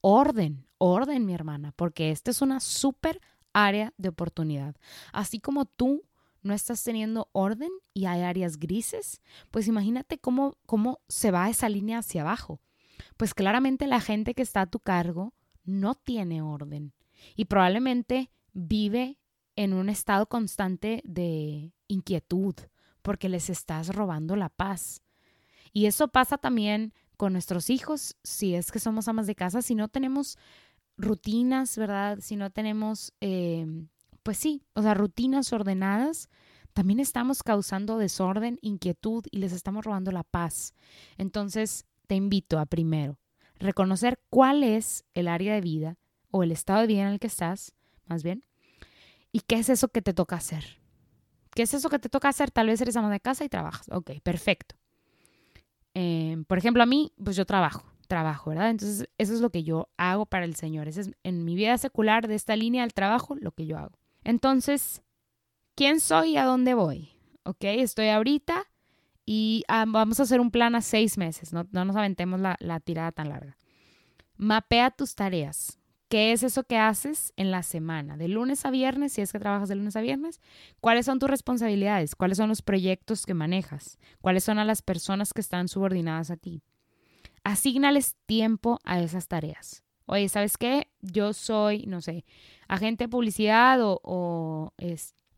orden, 0.00 0.66
orden, 0.78 1.24
mi 1.24 1.32
hermana, 1.32 1.72
porque 1.72 2.10
esta 2.10 2.30
es 2.30 2.42
una 2.42 2.60
súper 2.60 3.20
área 3.52 3.94
de 3.96 4.10
oportunidad. 4.10 4.76
Así 5.12 5.40
como 5.40 5.64
tú 5.64 6.02
no 6.42 6.54
estás 6.54 6.82
teniendo 6.82 7.28
orden 7.32 7.70
y 7.94 8.06
hay 8.06 8.22
áreas 8.22 8.58
grises, 8.58 9.22
pues 9.50 9.68
imagínate 9.68 10.18
cómo, 10.18 10.58
cómo 10.66 11.00
se 11.08 11.30
va 11.30 11.48
esa 11.48 11.68
línea 11.68 11.98
hacia 11.98 12.22
abajo. 12.22 12.60
Pues 13.16 13.32
claramente 13.32 13.86
la 13.86 14.00
gente 14.00 14.34
que 14.34 14.42
está 14.42 14.62
a 14.62 14.70
tu 14.70 14.80
cargo 14.80 15.34
no 15.64 15.94
tiene 15.94 16.42
orden 16.42 16.92
y 17.36 17.46
probablemente 17.46 18.30
vive 18.52 19.18
en 19.54 19.72
un 19.72 19.88
estado 19.88 20.26
constante 20.26 21.00
de 21.04 21.72
inquietud 22.06 22.54
porque 23.02 23.28
les 23.28 23.50
estás 23.50 23.88
robando 23.88 24.36
la 24.36 24.48
paz. 24.48 25.02
Y 25.72 25.86
eso 25.86 26.08
pasa 26.08 26.38
también 26.38 26.92
con 27.16 27.32
nuestros 27.32 27.70
hijos, 27.70 28.16
si 28.22 28.54
es 28.54 28.70
que 28.70 28.78
somos 28.78 29.08
amas 29.08 29.26
de 29.26 29.34
casa, 29.34 29.62
si 29.62 29.74
no 29.74 29.88
tenemos 29.88 30.38
rutinas, 30.96 31.76
¿verdad? 31.76 32.18
Si 32.20 32.36
no 32.36 32.50
tenemos, 32.50 33.12
em, 33.20 33.88
pues 34.22 34.36
sí, 34.38 34.62
o 34.74 34.82
sea, 34.82 34.94
rutinas 34.94 35.52
ordenadas, 35.52 36.28
también 36.72 37.00
estamos 37.00 37.42
causando 37.42 37.98
desorden, 37.98 38.58
inquietud 38.60 39.24
y 39.30 39.38
les 39.38 39.52
estamos 39.52 39.84
robando 39.84 40.12
la 40.12 40.24
paz. 40.24 40.74
Entonces, 41.16 41.86
te 42.06 42.14
invito 42.14 42.58
a 42.58 42.66
primero 42.66 43.18
reconocer 43.58 44.20
cuál 44.28 44.62
es 44.62 45.04
el 45.14 45.28
área 45.28 45.54
de 45.54 45.62
vida 45.62 45.96
o 46.30 46.42
el 46.42 46.52
estado 46.52 46.82
de 46.82 46.86
vida 46.86 47.02
en 47.02 47.08
el 47.08 47.18
que 47.18 47.26
estás, 47.26 47.72
más 48.04 48.22
bien, 48.22 48.44
¿Y 49.36 49.40
qué 49.40 49.56
es 49.56 49.68
eso 49.68 49.88
que 49.88 50.00
te 50.00 50.14
toca 50.14 50.36
hacer? 50.36 50.78
¿Qué 51.56 51.62
es 51.62 51.72
eso 51.72 51.88
que 51.88 51.98
te 51.98 52.10
toca 52.10 52.28
hacer? 52.28 52.50
Tal 52.50 52.66
vez 52.66 52.82
eres 52.82 52.96
ama 52.96 53.10
de 53.10 53.18
casa 53.18 53.42
y 53.42 53.48
trabajas. 53.48 53.88
Ok, 53.90 54.10
perfecto. 54.22 54.76
Em, 55.94 56.44
por 56.44 56.58
ejemplo, 56.58 56.82
a 56.82 56.86
mí, 56.86 57.14
pues 57.24 57.34
yo 57.34 57.46
trabajo, 57.46 57.90
trabajo, 58.08 58.50
¿verdad? 58.50 58.68
Entonces, 58.68 59.08
eso 59.16 59.32
es 59.32 59.40
lo 59.40 59.48
que 59.48 59.64
yo 59.64 59.88
hago 59.96 60.26
para 60.26 60.44
el 60.44 60.54
Señor. 60.54 60.86
Ese 60.86 61.00
es 61.00 61.10
en 61.22 61.46
mi 61.46 61.54
vida 61.54 61.78
secular 61.78 62.28
de 62.28 62.34
esta 62.34 62.56
línea 62.56 62.82
del 62.82 62.92
trabajo, 62.92 63.36
lo 63.36 63.52
que 63.52 63.64
yo 63.64 63.78
hago. 63.78 63.98
Entonces, 64.22 65.02
¿quién 65.74 66.00
soy 66.00 66.32
y 66.32 66.36
a 66.36 66.44
dónde 66.44 66.74
voy? 66.74 67.08
¿Ok? 67.44 67.64
Estoy 67.64 68.08
ahorita 68.08 68.66
y 69.24 69.64
ah, 69.66 69.86
vamos 69.88 70.20
a 70.20 70.24
hacer 70.24 70.40
un 70.40 70.50
plan 70.50 70.74
a 70.74 70.82
seis 70.82 71.16
meses, 71.16 71.54
no, 71.54 71.66
nos 71.72 71.96
aventemos 71.96 72.38
la, 72.38 72.56
la 72.60 72.80
tirada 72.80 73.12
tan 73.12 73.30
larga. 73.30 73.56
Mapea 74.36 74.90
tus 74.90 75.14
tareas. 75.14 75.78
¿Qué 76.08 76.30
es 76.32 76.44
eso 76.44 76.62
que 76.62 76.78
haces 76.78 77.32
en 77.36 77.50
la 77.50 77.64
semana? 77.64 78.16
De 78.16 78.28
lunes 78.28 78.64
a 78.64 78.70
viernes, 78.70 79.12
si 79.12 79.22
es 79.22 79.32
que 79.32 79.40
trabajas 79.40 79.68
de 79.68 79.74
lunes 79.74 79.96
a 79.96 80.00
viernes, 80.00 80.40
¿cuáles 80.80 81.06
son 81.06 81.18
tus 81.18 81.28
responsabilidades? 81.28 82.14
¿Cuáles 82.14 82.38
son 82.38 82.48
los 82.48 82.62
proyectos 82.62 83.26
que 83.26 83.34
manejas? 83.34 83.98
¿Cuáles 84.20 84.44
son 84.44 84.64
las 84.64 84.82
personas 84.82 85.32
que 85.32 85.40
están 85.40 85.66
subordinadas 85.66 86.30
a 86.30 86.36
ti? 86.36 86.62
Asignales 87.42 88.14
tiempo 88.26 88.78
a 88.84 89.00
esas 89.00 89.26
tareas. 89.26 89.82
Oye, 90.06 90.28
¿sabes 90.28 90.56
qué? 90.56 90.88
Yo 91.00 91.32
soy, 91.32 91.84
no 91.86 92.00
sé, 92.00 92.24
agente 92.68 93.04
de 93.04 93.08
publicidad 93.08 93.80
o, 93.82 94.72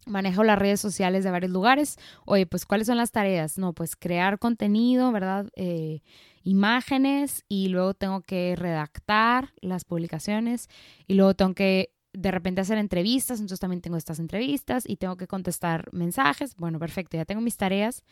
manejo 0.09 0.45
las 0.45 0.59
redes 0.59 0.81
sociales 0.81 1.25
de 1.25 1.31
varios 1.31 1.53
lugares. 1.53 1.97
Oye, 2.25 2.47
pues 2.47 2.67
¿cuáles 2.67 2.87
son 2.87 2.97
las 2.97 3.13
tareas? 3.13 3.59
No, 3.59 3.73
pues 3.73 3.97
crear 3.97 4.39
contenido, 4.39 5.13
¿verdad? 5.13 5.51
Eh, 5.57 6.03
imágenes 6.43 7.45
y 7.49 7.69
luego 7.69 7.95
tengo 7.95 8.23
que 8.23 8.57
redactar 8.57 9.53
las 9.61 9.85
publicaciones 9.85 10.69
y 11.07 11.15
luego 11.15 11.35
tengo 11.35 11.55
que 11.55 11.93
de 12.13 12.31
repente 12.31 12.61
hacer 12.61 12.79
entrevistas, 12.79 13.39
entonces 13.39 13.61
también 13.61 13.83
tengo 13.83 13.97
estas 13.97 14.19
entrevistas 14.19 14.85
y 14.87 14.97
tengo 14.97 15.17
que 15.17 15.27
contestar 15.27 15.89
mensajes. 15.93 16.57
Bueno, 16.57 16.79
perfecto, 16.79 17.17
ya 17.17 17.25
tengo 17.25 17.41
mis 17.41 17.57
tareas 17.57 18.03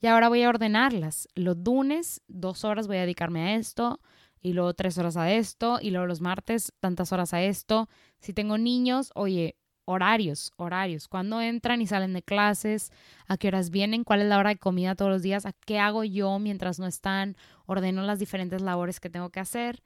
y 0.00 0.06
ahora 0.06 0.28
voy 0.28 0.42
a 0.42 0.48
ordenarlas. 0.48 1.28
Los 1.34 1.56
lunes, 1.58 2.20
dos 2.26 2.64
horas 2.64 2.88
voy 2.88 2.98
a 2.98 3.02
dedicarme 3.02 3.40
a 3.42 3.54
esto 3.54 4.00
y 4.40 4.52
luego 4.52 4.74
tres 4.74 4.98
horas 4.98 5.16
a 5.16 5.32
esto 5.32 5.78
y 5.80 5.90
luego 5.90 6.06
los 6.06 6.20
martes, 6.20 6.72
tantas 6.80 7.12
horas 7.12 7.32
a 7.32 7.42
esto. 7.42 7.88
Si 8.20 8.34
tengo 8.34 8.58
niños, 8.58 9.10
oye, 9.14 9.56
horarios, 9.84 10.52
horarios, 10.56 11.08
cuándo 11.08 11.40
entran 11.40 11.80
y 11.82 11.86
salen 11.86 12.12
de 12.12 12.22
clases, 12.22 12.92
a 13.26 13.36
qué 13.36 13.48
horas 13.48 13.70
vienen, 13.70 14.04
cuál 14.04 14.22
es 14.22 14.28
la 14.28 14.38
hora 14.38 14.50
de 14.50 14.58
comida 14.58 14.94
todos 14.94 15.10
los 15.10 15.22
días, 15.22 15.46
a 15.46 15.52
qué 15.52 15.78
hago 15.78 16.04
yo 16.04 16.38
mientras 16.38 16.78
no 16.78 16.86
están, 16.86 17.36
ordeno 17.66 18.02
las 18.02 18.18
diferentes 18.18 18.62
labores 18.62 19.00
que 19.00 19.10
tengo 19.10 19.30
que 19.30 19.40
hacer. 19.40 19.82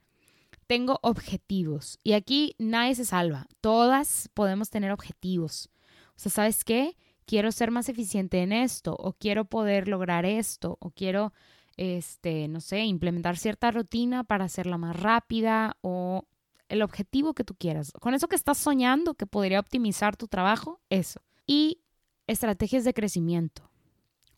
Tengo 0.67 0.99
objetivos. 1.03 1.99
Y 2.03 2.13
aquí 2.13 2.55
nadie 2.59 2.95
se 2.95 3.05
salva, 3.05 3.47
todas 3.61 4.29
podemos 4.35 4.71
tener 4.71 4.93
objetivos. 4.93 5.71
O 6.11 6.21
sea, 6.21 6.31
¿sabes 6.31 6.65
qué? 6.65 6.97
Quiero 7.27 7.53
ser 7.53 7.71
más 7.71 7.89
eficiente 7.89 8.43
en 8.43 8.53
esto 8.53 8.97
o 8.99 9.13
quiero 9.13 9.45
poder 9.45 9.89
lograr 9.89 10.25
esto 10.25 10.79
o 10.81 10.91
quiero 10.91 11.33
este, 11.79 12.49
no 12.49 12.61
sé, 12.61 12.85
implementar 12.85 13.39
cierta 13.39 13.71
rutina 13.71 14.25
para 14.25 14.45
hacerla 14.45 14.77
más 14.79 15.01
rápida 15.01 15.77
o 15.81 16.27
el 16.68 16.83
objetivo 16.83 17.35
que 17.35 17.44
tú 17.44 17.54
quieras. 17.54 17.92
Con 18.00 18.14
eso 18.14 18.28
que 18.28 18.37
estás 18.37 18.59
soñando 18.59 19.14
que 19.14 19.26
podría 19.26 19.61
optimizar 19.61 20.16
tu 20.16 20.28
trabajo, 20.28 20.81
eso. 20.90 21.20
Y 21.46 21.81
estrategias 22.26 22.85
de 22.85 22.94
crecimiento. 22.94 23.68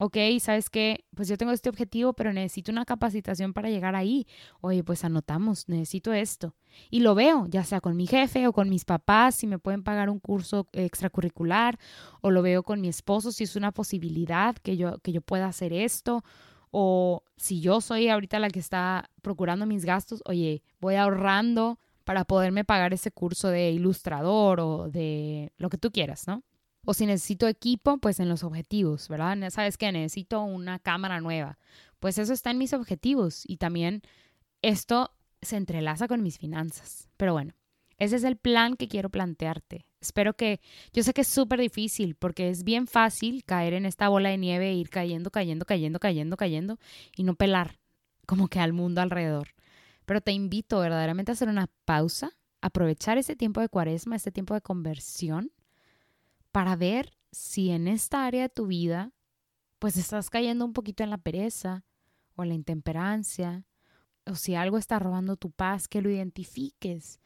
Ok, 0.02 0.16
¿sabes 0.40 0.70
qué? 0.70 1.04
Pues 1.14 1.28
yo 1.28 1.36
tengo 1.36 1.52
este 1.52 1.68
objetivo, 1.68 2.14
pero 2.14 2.32
necesito 2.32 2.72
una 2.72 2.86
capacitación 2.86 3.52
para 3.52 3.68
llegar 3.68 3.94
ahí. 3.94 4.26
Oye, 4.62 4.82
pues 4.82 5.04
anotamos, 5.04 5.68
necesito 5.68 6.14
esto. 6.14 6.54
Y 6.88 7.00
lo 7.00 7.14
veo, 7.14 7.46
ya 7.48 7.64
sea 7.64 7.82
con 7.82 7.98
mi 7.98 8.06
jefe 8.06 8.46
o 8.46 8.54
con 8.54 8.70
mis 8.70 8.86
papás, 8.86 9.34
si 9.34 9.46
me 9.46 9.58
pueden 9.58 9.82
pagar 9.82 10.08
un 10.08 10.18
curso 10.18 10.66
extracurricular, 10.72 11.78
o 12.22 12.30
lo 12.30 12.40
veo 12.40 12.62
con 12.62 12.80
mi 12.80 12.88
esposo, 12.88 13.30
si 13.30 13.44
es 13.44 13.56
una 13.56 13.72
posibilidad 13.72 14.56
que 14.56 14.78
yo, 14.78 15.00
que 15.00 15.12
yo 15.12 15.20
pueda 15.20 15.46
hacer 15.46 15.74
esto, 15.74 16.24
o 16.70 17.22
si 17.36 17.60
yo 17.60 17.82
soy 17.82 18.08
ahorita 18.08 18.38
la 18.38 18.48
que 18.48 18.60
está 18.60 19.10
procurando 19.20 19.66
mis 19.66 19.84
gastos, 19.84 20.22
oye, 20.24 20.62
voy 20.80 20.94
ahorrando 20.94 21.78
para 22.10 22.24
poderme 22.24 22.64
pagar 22.64 22.92
ese 22.92 23.12
curso 23.12 23.50
de 23.50 23.70
ilustrador 23.70 24.58
o 24.58 24.88
de 24.90 25.52
lo 25.58 25.70
que 25.70 25.78
tú 25.78 25.92
quieras, 25.92 26.26
¿no? 26.26 26.42
O 26.84 26.92
si 26.92 27.06
necesito 27.06 27.46
equipo, 27.46 27.98
pues 27.98 28.18
en 28.18 28.28
los 28.28 28.42
objetivos, 28.42 29.08
¿verdad? 29.08 29.38
¿Sabes 29.50 29.78
qué? 29.78 29.92
Necesito 29.92 30.42
una 30.42 30.80
cámara 30.80 31.20
nueva. 31.20 31.56
Pues 32.00 32.18
eso 32.18 32.32
está 32.32 32.50
en 32.50 32.58
mis 32.58 32.72
objetivos 32.72 33.44
y 33.46 33.58
también 33.58 34.02
esto 34.60 35.12
se 35.40 35.56
entrelaza 35.56 36.08
con 36.08 36.20
mis 36.24 36.36
finanzas. 36.36 37.08
Pero 37.16 37.32
bueno, 37.32 37.54
ese 37.96 38.16
es 38.16 38.24
el 38.24 38.36
plan 38.36 38.74
que 38.74 38.88
quiero 38.88 39.08
plantearte. 39.08 39.86
Espero 40.00 40.34
que, 40.34 40.60
yo 40.92 41.04
sé 41.04 41.14
que 41.14 41.20
es 41.20 41.28
súper 41.28 41.60
difícil 41.60 42.16
porque 42.16 42.50
es 42.50 42.64
bien 42.64 42.88
fácil 42.88 43.44
caer 43.44 43.72
en 43.72 43.86
esta 43.86 44.08
bola 44.08 44.30
de 44.30 44.38
nieve 44.38 44.70
e 44.70 44.74
ir 44.74 44.90
cayendo, 44.90 45.30
cayendo, 45.30 45.64
cayendo, 45.64 46.00
cayendo, 46.00 46.36
cayendo 46.36 46.78
y 47.14 47.22
no 47.22 47.36
pelar 47.36 47.78
como 48.26 48.48
que 48.48 48.58
al 48.58 48.72
mundo 48.72 49.00
alrededor. 49.00 49.54
Pero 50.10 50.20
te 50.20 50.32
invito 50.32 50.80
verdaderamente 50.80 51.30
a 51.30 51.34
hacer 51.34 51.48
una 51.48 51.68
pausa, 51.84 52.36
aprovechar 52.60 53.16
ese 53.16 53.36
tiempo 53.36 53.60
de 53.60 53.68
cuaresma, 53.68 54.16
ese 54.16 54.32
tiempo 54.32 54.54
de 54.54 54.60
conversión, 54.60 55.52
para 56.50 56.74
ver 56.74 57.16
si 57.30 57.70
en 57.70 57.86
esta 57.86 58.26
área 58.26 58.42
de 58.42 58.48
tu 58.48 58.66
vida, 58.66 59.12
pues 59.78 59.96
estás 59.96 60.28
cayendo 60.28 60.64
un 60.64 60.72
poquito 60.72 61.04
en 61.04 61.10
la 61.10 61.18
pereza 61.18 61.84
o 62.34 62.42
en 62.42 62.48
la 62.48 62.56
intemperancia, 62.56 63.64
o 64.26 64.34
si 64.34 64.56
algo 64.56 64.78
está 64.78 64.98
robando 64.98 65.36
tu 65.36 65.52
paz, 65.52 65.86
que 65.86 66.02
lo 66.02 66.10
identifiques, 66.10 67.20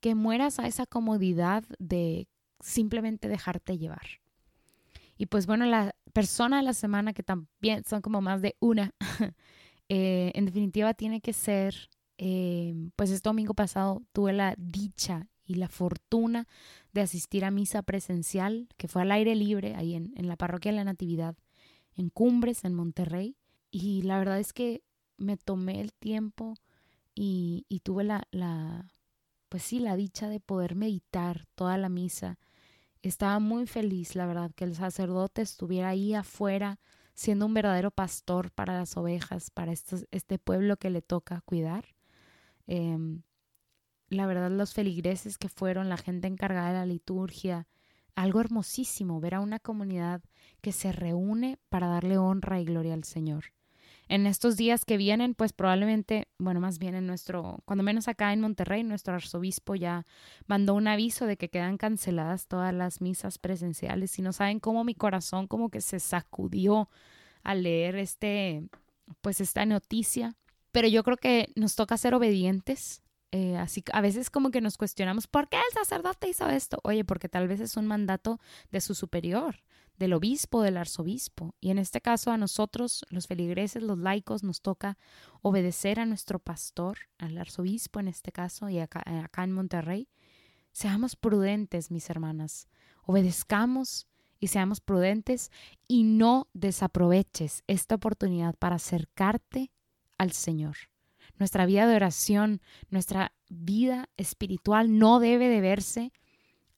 que 0.00 0.16
mueras 0.16 0.58
a 0.58 0.66
esa 0.66 0.84
comodidad 0.84 1.62
de 1.78 2.26
simplemente 2.58 3.28
dejarte 3.28 3.78
llevar. 3.78 4.20
Y 5.16 5.26
pues 5.26 5.46
bueno, 5.46 5.64
la 5.64 5.94
persona 6.12 6.56
de 6.56 6.64
la 6.64 6.74
semana, 6.74 7.12
que 7.12 7.22
también 7.22 7.84
son 7.84 8.02
como 8.02 8.20
más 8.20 8.42
de 8.42 8.56
una, 8.58 8.96
eh, 9.88 10.32
en 10.34 10.44
definitiva 10.44 10.92
tiene 10.92 11.20
que 11.20 11.32
ser 11.32 11.88
Em, 12.18 12.90
pues 12.96 13.10
este 13.10 13.28
domingo 13.28 13.54
pasado 13.54 14.02
tuve 14.12 14.32
la 14.32 14.54
dicha 14.56 15.28
y 15.44 15.56
la 15.56 15.68
fortuna 15.68 16.48
de 16.92 17.02
asistir 17.02 17.44
a 17.44 17.50
misa 17.50 17.82
presencial, 17.82 18.68
que 18.76 18.88
fue 18.88 19.02
al 19.02 19.12
aire 19.12 19.34
libre, 19.34 19.74
ahí 19.76 19.94
en, 19.94 20.12
la 20.26 20.36
parroquia 20.36 20.72
de 20.72 20.76
la 20.76 20.84
Natividad, 20.84 21.36
en 21.94 22.10
Cumbres, 22.10 22.64
en 22.64 22.74
Monterrey. 22.74 23.36
Y 23.70 24.02
la 24.02 24.18
verdad 24.18 24.40
es 24.40 24.52
que 24.52 24.82
me 25.18 25.36
tomé 25.36 25.80
el 25.80 25.92
tiempo 25.92 26.54
y, 27.14 27.64
tuve 27.84 28.04
la, 28.04 28.26
pues 29.48 29.62
sí, 29.62 29.78
la 29.78 29.96
dicha 29.96 30.28
de 30.28 30.40
poder 30.40 30.74
meditar 30.74 31.46
toda 31.54 31.78
la 31.78 31.88
misa. 31.88 32.38
Estaba 33.02 33.38
muy 33.38 33.66
feliz, 33.66 34.16
la 34.16 34.26
verdad, 34.26 34.50
que 34.54 34.64
el 34.64 34.74
sacerdote 34.74 35.42
estuviera 35.42 35.90
ahí 35.90 36.14
afuera, 36.14 36.80
siendo 37.14 37.46
un 37.46 37.54
verdadero 37.54 37.90
pastor 37.90 38.50
para 38.50 38.74
las 38.74 38.96
ovejas, 38.96 39.50
para 39.50 39.72
este 39.72 40.38
pueblo 40.38 40.76
que 40.76 40.90
le 40.90 41.02
toca 41.02 41.40
cuidar. 41.42 41.95
Em, 42.66 43.22
la 44.08 44.26
verdad, 44.26 44.50
los 44.50 44.74
feligreses 44.74 45.38
que 45.38 45.48
fueron, 45.48 45.88
la 45.88 45.96
gente 45.96 46.28
encargada 46.28 46.68
de 46.68 46.74
la 46.74 46.86
liturgia, 46.86 47.66
algo 48.14 48.40
hermosísimo 48.40 49.20
ver 49.20 49.34
a 49.34 49.40
una 49.40 49.58
comunidad 49.58 50.22
que 50.60 50.72
se 50.72 50.92
reúne 50.92 51.58
para 51.68 51.88
darle 51.88 52.18
honra 52.18 52.60
y 52.60 52.64
gloria 52.64 52.94
al 52.94 53.04
Señor. 53.04 53.52
En 54.08 54.26
estos 54.26 54.56
días 54.56 54.84
que 54.84 54.96
vienen, 54.96 55.34
pues 55.34 55.52
probablemente, 55.52 56.28
bueno, 56.38 56.60
más 56.60 56.78
bien 56.78 56.94
en 56.94 57.08
nuestro, 57.08 57.58
cuando 57.64 57.82
menos 57.82 58.06
acá 58.06 58.32
en 58.32 58.40
Monterrey, 58.40 58.84
nuestro 58.84 59.14
arzobispo 59.14 59.74
ya 59.74 60.06
mandó 60.46 60.74
un 60.74 60.86
aviso 60.86 61.26
de 61.26 61.36
que 61.36 61.48
quedan 61.48 61.76
canceladas 61.76 62.46
todas 62.46 62.72
las 62.72 63.00
misas 63.00 63.38
presenciales 63.38 64.16
y 64.18 64.22
no 64.22 64.32
saben 64.32 64.60
cómo 64.60 64.84
mi 64.84 64.94
corazón 64.94 65.48
como 65.48 65.70
que 65.70 65.80
se 65.80 65.98
sacudió 65.98 66.88
al 67.42 67.64
leer 67.64 67.96
este, 67.96 68.68
pues 69.22 69.40
esta 69.40 69.66
noticia 69.66 70.36
pero 70.76 70.88
yo 70.88 71.02
creo 71.04 71.16
que 71.16 71.50
nos 71.56 71.74
toca 71.74 71.96
ser 71.96 72.12
obedientes. 72.12 73.00
Eh, 73.32 73.56
así 73.56 73.82
a 73.94 74.02
veces 74.02 74.28
como 74.28 74.50
que 74.50 74.60
nos 74.60 74.76
cuestionamos, 74.76 75.26
¿por 75.26 75.48
qué 75.48 75.56
el 75.56 75.72
sacerdote 75.72 76.28
hizo 76.28 76.50
esto? 76.50 76.80
Oye, 76.82 77.02
porque 77.02 77.30
tal 77.30 77.48
vez 77.48 77.60
es 77.60 77.78
un 77.78 77.86
mandato 77.86 78.40
de 78.70 78.82
su 78.82 78.94
superior, 78.94 79.62
del 79.96 80.12
obispo, 80.12 80.60
del 80.60 80.76
arzobispo. 80.76 81.54
Y 81.62 81.70
en 81.70 81.78
este 81.78 82.02
caso 82.02 82.30
a 82.30 82.36
nosotros, 82.36 83.06
los 83.08 83.26
feligreses, 83.26 83.82
los 83.82 83.96
laicos, 83.96 84.42
nos 84.42 84.60
toca 84.60 84.98
obedecer 85.40 85.98
a 85.98 86.04
nuestro 86.04 86.40
pastor, 86.40 86.98
al 87.16 87.38
arzobispo 87.38 87.98
en 87.98 88.08
este 88.08 88.30
caso, 88.30 88.68
y 88.68 88.78
acá, 88.78 89.02
eh, 89.06 89.20
acá 89.20 89.44
en 89.44 89.52
Monterrey. 89.52 90.10
Seamos 90.72 91.16
prudentes, 91.16 91.90
mis 91.90 92.10
hermanas. 92.10 92.68
Obedezcamos 93.06 94.08
y 94.40 94.48
seamos 94.48 94.82
prudentes 94.82 95.50
y 95.88 96.02
no 96.02 96.48
desaproveches 96.52 97.64
esta 97.66 97.94
oportunidad 97.94 98.54
para 98.56 98.76
acercarte 98.76 99.70
al 100.18 100.32
Señor. 100.32 100.76
Nuestra 101.38 101.66
vida 101.66 101.86
de 101.86 101.96
oración, 101.96 102.60
nuestra 102.90 103.32
vida 103.48 104.08
espiritual 104.16 104.98
no 104.98 105.20
debe 105.20 105.48
de 105.48 105.60
verse 105.60 106.12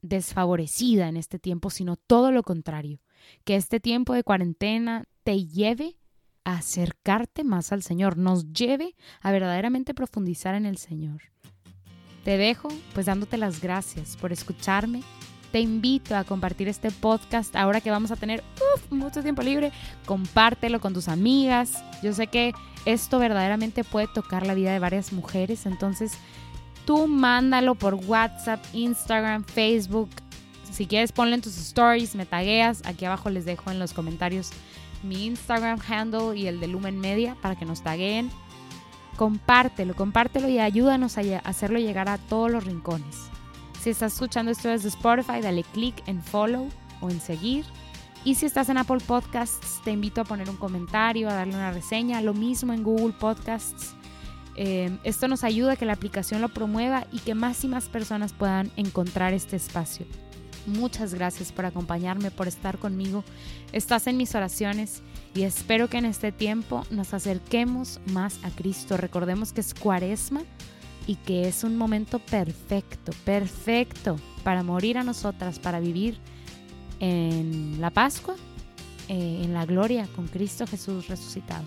desfavorecida 0.03 1.09
en 1.09 1.17
este 1.17 1.39
tiempo, 1.39 1.71
sino 1.71 1.97
todo 1.97 2.33
lo 2.33 2.43
contrario. 2.43 3.01
Que 3.45 3.57
este 3.57 3.81
tiempo 3.81 4.15
de 4.15 4.25
cuarentena 4.25 5.05
te 5.23 5.47
lleve 5.47 5.97
a 6.45 6.59
acercarte 6.59 7.45
más 7.45 7.73
al 7.73 7.83
Señor, 7.83 8.17
nos 8.17 8.53
lleve 8.53 8.97
a 9.21 9.33
verdaderamente 9.33 9.95
profundizar 9.95 10.55
en 10.55 10.67
el 10.67 10.79
Señor. 10.79 11.23
Te 12.25 12.37
dejo 12.37 12.69
pues 12.95 13.07
dándote 13.07 13.37
las 13.37 13.61
gracias 13.61 14.17
por 14.17 14.33
escucharme. 14.33 15.03
Te 15.53 15.61
invito 15.61 16.15
a 16.15 16.25
compartir 16.25 16.69
este 16.69 16.91
podcast 16.91 17.57
ahora 17.57 17.81
que 17.81 17.91
vamos 17.91 18.11
a 18.11 18.17
tener 18.17 18.45
mucho 18.91 19.23
tiempo 19.23 19.43
libre, 19.43 19.73
compártelo 20.05 20.81
con 20.81 20.93
tus 20.93 21.09
amigas. 21.09 21.83
Yo 22.03 22.13
sé 22.13 22.27
que 22.27 22.53
esto 22.93 23.19
verdaderamente 23.19 23.85
puede 23.85 24.09
tocar 24.09 24.47
la 24.47 24.55
vida 24.55 24.73
de 24.73 24.79
varias 24.79 25.13
mujeres, 25.13 25.67
entonces 25.67 26.13
tú 26.87 27.07
mándalo 27.07 27.75
por 27.75 27.95
WhatsApp, 27.95 28.65
Instagram, 28.73 29.45
Facebook. 29.45 30.09
Si 30.71 30.87
quieres 30.87 31.13
ponle 31.13 31.35
en 31.35 31.43
tus 31.43 31.59
stories, 31.59 32.15
me 32.15 32.25
tagueas. 32.25 32.83
Aquí 32.87 33.05
abajo 33.05 33.31
les 33.31 33.45
dejo 33.45 33.71
en 33.71 33.79
los 33.79 33.93
comentarios 33.93 34.51
mi 35.03 35.27
Instagram 35.27 35.79
handle 35.87 36.37
y 36.37 36.47
el 36.47 36.61
de 36.61 36.69
Lumen 36.69 36.99
Media 36.99 37.37
para 37.43 37.57
que 37.57 37.65
nos 37.65 37.83
taguen. 37.83 38.31
Compártelo, 39.17 39.95
compártelo 39.95 40.49
y 40.49 40.59
ayúdanos 40.59 41.19
a 41.19 41.23
hacerlo 41.45 41.79
llegar 41.79 42.09
a 42.09 42.19
todos 42.19 42.51
los 42.51 42.65
rincones. 42.65 43.17
Si 43.83 43.91
estás 43.91 44.15
escuchando 44.15 44.51
esto 44.51 44.69
desde 44.69 44.89
Spotify, 44.89 45.41
dale 45.43 45.63
click 45.63 46.03
en 46.07 46.23
follow 46.23 46.69
o 47.01 47.11
en 47.11 47.21
seguir. 47.21 47.65
Y 48.25 48.35
si 48.35 48.47
estás 48.47 48.69
en 48.69 48.79
Apple 48.79 48.99
Podcasts, 49.07 49.81
te 49.85 49.91
invito 49.91 50.21
a 50.21 50.25
poner 50.25 50.51
un 50.51 50.57
comentario, 50.57 51.29
a 51.29 51.35
darle 51.35 51.55
una 51.55 51.71
reseña. 51.71 52.21
Lo 52.21 52.35
mismo 52.35 52.73
en 52.73 52.83
Google 52.83 53.15
Podcasts. 53.19 53.95
Eh, 54.57 54.99
esto 55.05 55.29
nos 55.29 55.45
ayuda 55.45 55.73
a 55.73 55.77
que 55.77 55.87
la 55.87 55.93
aplicación 55.93 56.41
lo 56.41 56.49
promueva 56.49 57.07
y 57.13 57.21
que 57.21 57.35
más 57.35 57.63
y 57.63 57.69
más 57.69 57.89
personas 57.89 58.33
puedan 58.33 58.73
encontrar 58.77 59.33
este 59.33 59.57
espacio. 59.57 60.05
Muchas 60.67 61.15
gracias 61.15 61.53
por 61.53 61.65
acompañarme, 61.65 62.31
por 62.31 62.49
estar 62.49 62.79
conmigo. 62.79 63.25
Estás 63.73 64.07
en 64.07 64.17
mis 64.17 64.35
oraciones 64.35 65.03
y 65.35 65.45
espero 65.45 65.89
que 65.89 65.99
en 65.99 66.05
este 66.05 66.33
tiempo 66.33 66.85
nos 66.91 67.15
acerquemos 67.15 68.01
más 68.13 68.39
a 68.43 68.51
Cristo. 68.51 68.97
Recordemos 68.97 69.53
que 69.53 69.61
es 69.61 69.73
cuaresma 69.75 70.43
y 71.07 71.15
que 71.15 71.49
es 71.49 71.65
un 71.65 71.77
momento 71.77 72.19
perfecto, 72.19 73.13
perfecto 73.25 74.17
para 74.43 74.63
morir 74.63 74.99
a 74.99 75.05
nosotras, 75.05 75.59
para 75.59 75.81
vivir 75.81 76.19
en 77.01 77.81
la 77.81 77.91
Pascua, 77.91 78.35
eh, 79.09 79.43
en 79.45 79.55
la 79.55 79.67
gloria 79.67 80.07
con 80.15 80.27
Cristo 80.29 80.67
Jesús 80.67 81.09
resucitado. 81.09 81.65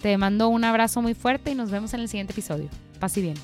Te 0.00 0.16
mando 0.18 0.48
un 0.48 0.64
abrazo 0.64 1.00
muy 1.00 1.14
fuerte 1.14 1.52
y 1.52 1.54
nos 1.54 1.70
vemos 1.70 1.94
en 1.94 2.00
el 2.00 2.08
siguiente 2.08 2.32
episodio. 2.32 2.68
Paz 2.98 3.16
y 3.16 3.22
bien. 3.22 3.36